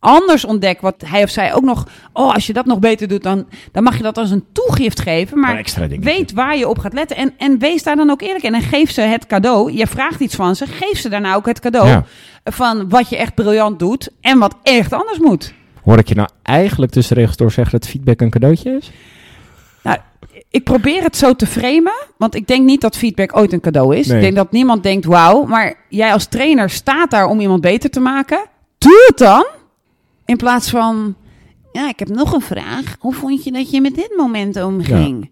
anders 0.00 0.44
ontdek, 0.44 0.80
wat 0.80 0.94
hij 1.06 1.22
of 1.22 1.30
zij 1.30 1.54
ook 1.54 1.62
nog, 1.62 1.86
oh 2.12 2.34
als 2.34 2.46
je 2.46 2.52
dat 2.52 2.66
nog 2.66 2.78
beter 2.78 3.08
doet, 3.08 3.22
dan, 3.22 3.46
dan 3.72 3.82
mag 3.82 3.96
je 3.96 4.02
dat 4.02 4.18
als 4.18 4.30
een 4.30 4.44
toegift 4.52 5.00
geven. 5.00 5.38
Maar. 5.40 5.50
Weet 6.04 6.32
waar 6.32 6.56
je 6.56 6.68
op 6.68 6.78
gaat 6.78 6.92
letten 6.92 7.16
en, 7.16 7.34
en 7.38 7.58
wees 7.58 7.82
daar 7.82 7.96
dan 7.96 8.10
ook 8.10 8.22
eerlijk 8.22 8.44
in. 8.44 8.54
En 8.54 8.62
geef 8.62 8.90
ze 8.90 9.00
het 9.00 9.26
cadeau. 9.26 9.72
Je 9.72 9.86
vraagt 9.86 10.20
iets 10.20 10.34
van 10.34 10.56
ze, 10.56 10.66
geef 10.66 10.98
ze 10.98 11.08
daarna 11.08 11.34
ook 11.34 11.46
het 11.46 11.60
cadeau 11.60 11.88
Ja. 11.88 12.04
van 12.44 12.88
wat 12.88 13.08
je 13.08 13.16
echt 13.16 13.34
briljant 13.34 13.78
doet 13.78 14.08
en 14.20 14.38
wat 14.38 14.56
echt 14.62 14.92
anders 14.92 15.18
moet. 15.18 15.52
Hoor 15.82 15.98
ik 15.98 16.08
je 16.08 16.14
nou 16.14 16.28
eigenlijk 16.42 16.92
tussen 16.92 17.16
regels 17.16 17.36
door 17.36 17.50
zeggen 17.52 17.80
dat 17.80 17.88
feedback 17.90 18.20
een 18.20 18.30
cadeautje 18.30 18.76
is? 18.76 18.90
Nou, 19.82 19.98
ik 20.50 20.64
probeer 20.64 21.02
het 21.02 21.16
zo 21.16 21.34
te 21.34 21.46
framen, 21.46 21.92
want 22.16 22.34
ik 22.34 22.46
denk 22.46 22.64
niet 22.64 22.80
dat 22.80 22.96
feedback 22.96 23.36
ooit 23.36 23.52
een 23.52 23.60
cadeau 23.60 23.96
is. 23.96 24.06
Nee. 24.06 24.16
Ik 24.16 24.22
denk 24.22 24.36
dat 24.36 24.52
niemand 24.52 24.82
denkt, 24.82 25.04
wauw, 25.04 25.44
maar 25.44 25.74
jij 25.88 26.12
als 26.12 26.26
trainer 26.26 26.70
staat 26.70 27.10
daar 27.10 27.26
om 27.26 27.40
iemand 27.40 27.60
beter 27.60 27.90
te 27.90 28.00
maken. 28.00 28.44
Doe 28.78 29.04
het 29.06 29.18
dan! 29.18 29.46
In 30.28 30.36
plaats 30.36 30.70
van, 30.70 31.14
ja, 31.72 31.88
ik 31.88 31.98
heb 31.98 32.08
nog 32.08 32.32
een 32.32 32.40
vraag. 32.40 32.96
Hoe 32.98 33.14
vond 33.14 33.44
je 33.44 33.52
dat 33.52 33.70
je 33.70 33.80
met 33.80 33.94
dit 33.94 34.12
moment 34.16 34.62
omging? 34.62 35.30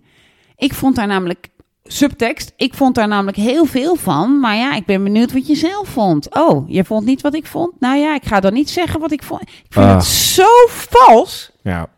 Ik 0.56 0.74
vond 0.74 0.96
daar 0.96 1.06
namelijk, 1.06 1.48
subtekst, 1.84 2.52
ik 2.56 2.74
vond 2.74 2.94
daar 2.94 3.08
namelijk 3.08 3.36
heel 3.36 3.64
veel 3.64 3.96
van. 3.96 4.40
Maar 4.40 4.56
ja, 4.56 4.74
ik 4.74 4.86
ben 4.86 5.02
benieuwd 5.04 5.32
wat 5.32 5.46
je 5.46 5.54
zelf 5.54 5.88
vond. 5.88 6.34
Oh, 6.34 6.68
je 6.70 6.84
vond 6.84 7.04
niet 7.06 7.20
wat 7.20 7.34
ik 7.34 7.46
vond? 7.46 7.72
Nou 7.80 7.96
ja, 7.98 8.14
ik 8.14 8.24
ga 8.24 8.40
dan 8.40 8.52
niet 8.52 8.70
zeggen 8.70 9.00
wat 9.00 9.12
ik 9.12 9.22
vond. 9.22 9.42
Ik 9.42 9.48
vind 9.68 9.86
Ah. 9.86 9.94
het 9.96 10.04
zo 10.04 10.46
vals. 10.68 11.50
Ja. 11.62 11.88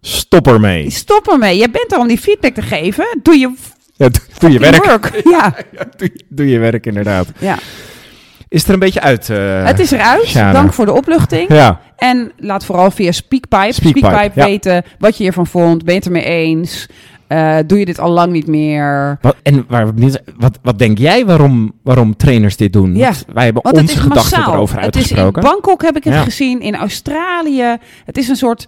Stop 0.00 0.46
ermee. 0.46 0.90
Stop 0.90 1.28
ermee. 1.28 1.58
Je 1.58 1.70
bent 1.70 1.92
er 1.92 1.98
om 1.98 2.08
die 2.08 2.18
feedback 2.18 2.54
te 2.54 2.62
geven. 2.62 3.06
Doe 3.22 3.38
je 3.38 3.52
Ja, 3.94 4.08
doe, 4.08 4.20
doe 4.38 4.50
je 4.50 4.58
werk. 4.58 4.84
work. 4.84 5.20
Ja, 5.34 5.54
Ja, 5.72 5.84
doe, 5.96 6.10
je- 6.14 6.24
doe 6.28 6.48
je 6.48 6.58
werk 6.58 6.86
inderdaad. 6.86 7.26
ja. 7.38 7.58
Is 8.48 8.64
er 8.64 8.72
een 8.72 8.78
beetje 8.78 9.00
uit? 9.00 9.30
eh, 9.30 9.64
het 9.64 9.78
is 9.78 9.90
eruit. 9.90 10.34
Dank 10.34 10.72
voor 10.72 10.86
de 10.86 10.92
opluchting. 10.92 11.48
Ja, 11.48 11.80
En 11.96 12.32
laat 12.36 12.64
vooral 12.64 12.90
via 12.90 13.12
Speakpipe, 13.12 13.72
Speakpipe, 13.72 14.06
Speakpipe 14.06 14.40
ja. 14.40 14.46
weten 14.46 14.84
wat 14.98 15.16
je 15.16 15.22
hiervan 15.22 15.46
vond. 15.46 15.84
Ben 15.84 15.92
je 15.92 15.98
het 15.98 16.06
ermee 16.08 16.24
eens? 16.24 16.86
Eh, 17.26 17.56
doe 17.66 17.78
je 17.78 17.84
dit 17.84 17.98
al 18.00 18.10
lang 18.10 18.32
niet 18.32 18.46
meer? 18.46 19.18
wat, 19.20 19.36
en 19.42 19.64
waar 19.68 19.92
wat, 20.36 20.58
wat 20.62 20.78
denk 20.78 20.98
jij 20.98 21.26
waarom, 21.26 21.72
waarom 21.82 22.16
trainers 22.16 22.56
dit 22.56 22.72
doen? 22.72 22.96
Ja, 22.96 23.12
wij 23.32 23.44
hebben 23.44 23.62
Want 23.62 23.76
onze 23.78 23.98
gedachten 24.00 24.40
erover 24.42 24.80
Het 24.80 24.96
is 24.96 25.10
in 25.10 25.16
uitgesproken. 25.16 25.42
Bangkok 25.42 25.82
heb 25.82 25.96
ik 25.96 26.04
het 26.04 26.14
Ja. 26.14 26.22
gezien, 26.22 26.60
in 26.60 26.76
Australië. 26.76 27.76
Het 28.04 28.16
is 28.18 28.28
een 28.28 28.36
soort 28.36 28.66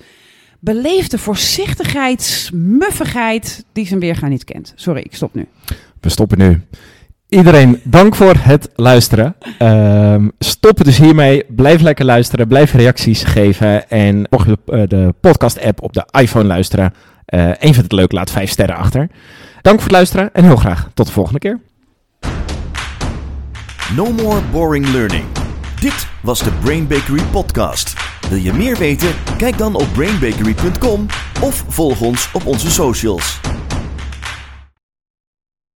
beleefde 0.61 1.18
voorzichtigheidsmuffigheid 1.18 3.64
die 3.73 3.87
zijn 3.87 4.00
weergaan 4.00 4.30
niet 4.30 4.44
kent. 4.44 4.73
Sorry, 4.76 5.00
ik 5.00 5.14
stop 5.14 5.35
nu. 5.35 5.47
We 6.00 6.08
stoppen 6.08 6.38
nu. 6.38 6.62
Iedereen, 7.28 7.80
dank 7.84 8.14
voor 8.14 8.34
het 8.38 8.71
luisteren. 8.75 9.36
Ehm 9.58 10.28
stop 10.38 10.84
dus 10.84 10.99
hiermee. 10.99 11.45
Blijf 11.49 11.80
lekker 11.80 12.04
luisteren. 12.04 12.49
Blijf 12.49 12.73
reacties 12.73 13.25
geven. 13.25 13.91
En 13.91 14.26
mocht 14.30 14.47
je 14.49 14.58
de, 14.64 14.73
eh, 14.73 14.88
de 14.88 15.14
podcast-app 15.21 15.82
op 15.82 15.93
de 15.93 16.06
iPhone 16.10 16.45
luisteren. 16.45 16.95
eh 17.25 17.49
en 17.49 17.56
vindt 17.58 17.76
het 17.76 17.93
leuk, 17.93 18.12
laat 18.12 18.30
vijf 18.30 18.50
sterren 18.50 18.76
achter. 18.76 19.08
Dank 19.62 19.76
voor 19.76 19.84
het 19.84 19.97
luisteren 19.97 20.30
en 20.32 20.45
heel 20.45 20.56
graag 20.56 20.88
tot 20.95 21.06
de 21.06 21.12
volgende 21.12 21.38
keer. 21.38 21.60
No 23.97 24.12
more 24.12 24.41
boring 24.52 24.88
learning. 24.88 25.25
Dit 25.80 26.08
was 26.21 26.43
de 26.43 26.50
Brain 26.62 26.86
Bakery 26.86 27.23
podcast. 27.30 27.95
Wil 28.28 28.38
je 28.38 28.52
meer 28.52 28.76
weten? 28.76 29.08
Kijk 29.36 29.58
dan 29.58 29.75
op 29.75 29.86
brainbakery.com 29.93 31.06
of 31.43 31.64
volg 31.69 32.00
ons 32.00 32.30
op 32.32 32.47
onze 32.47 32.71
socials. 32.71 33.41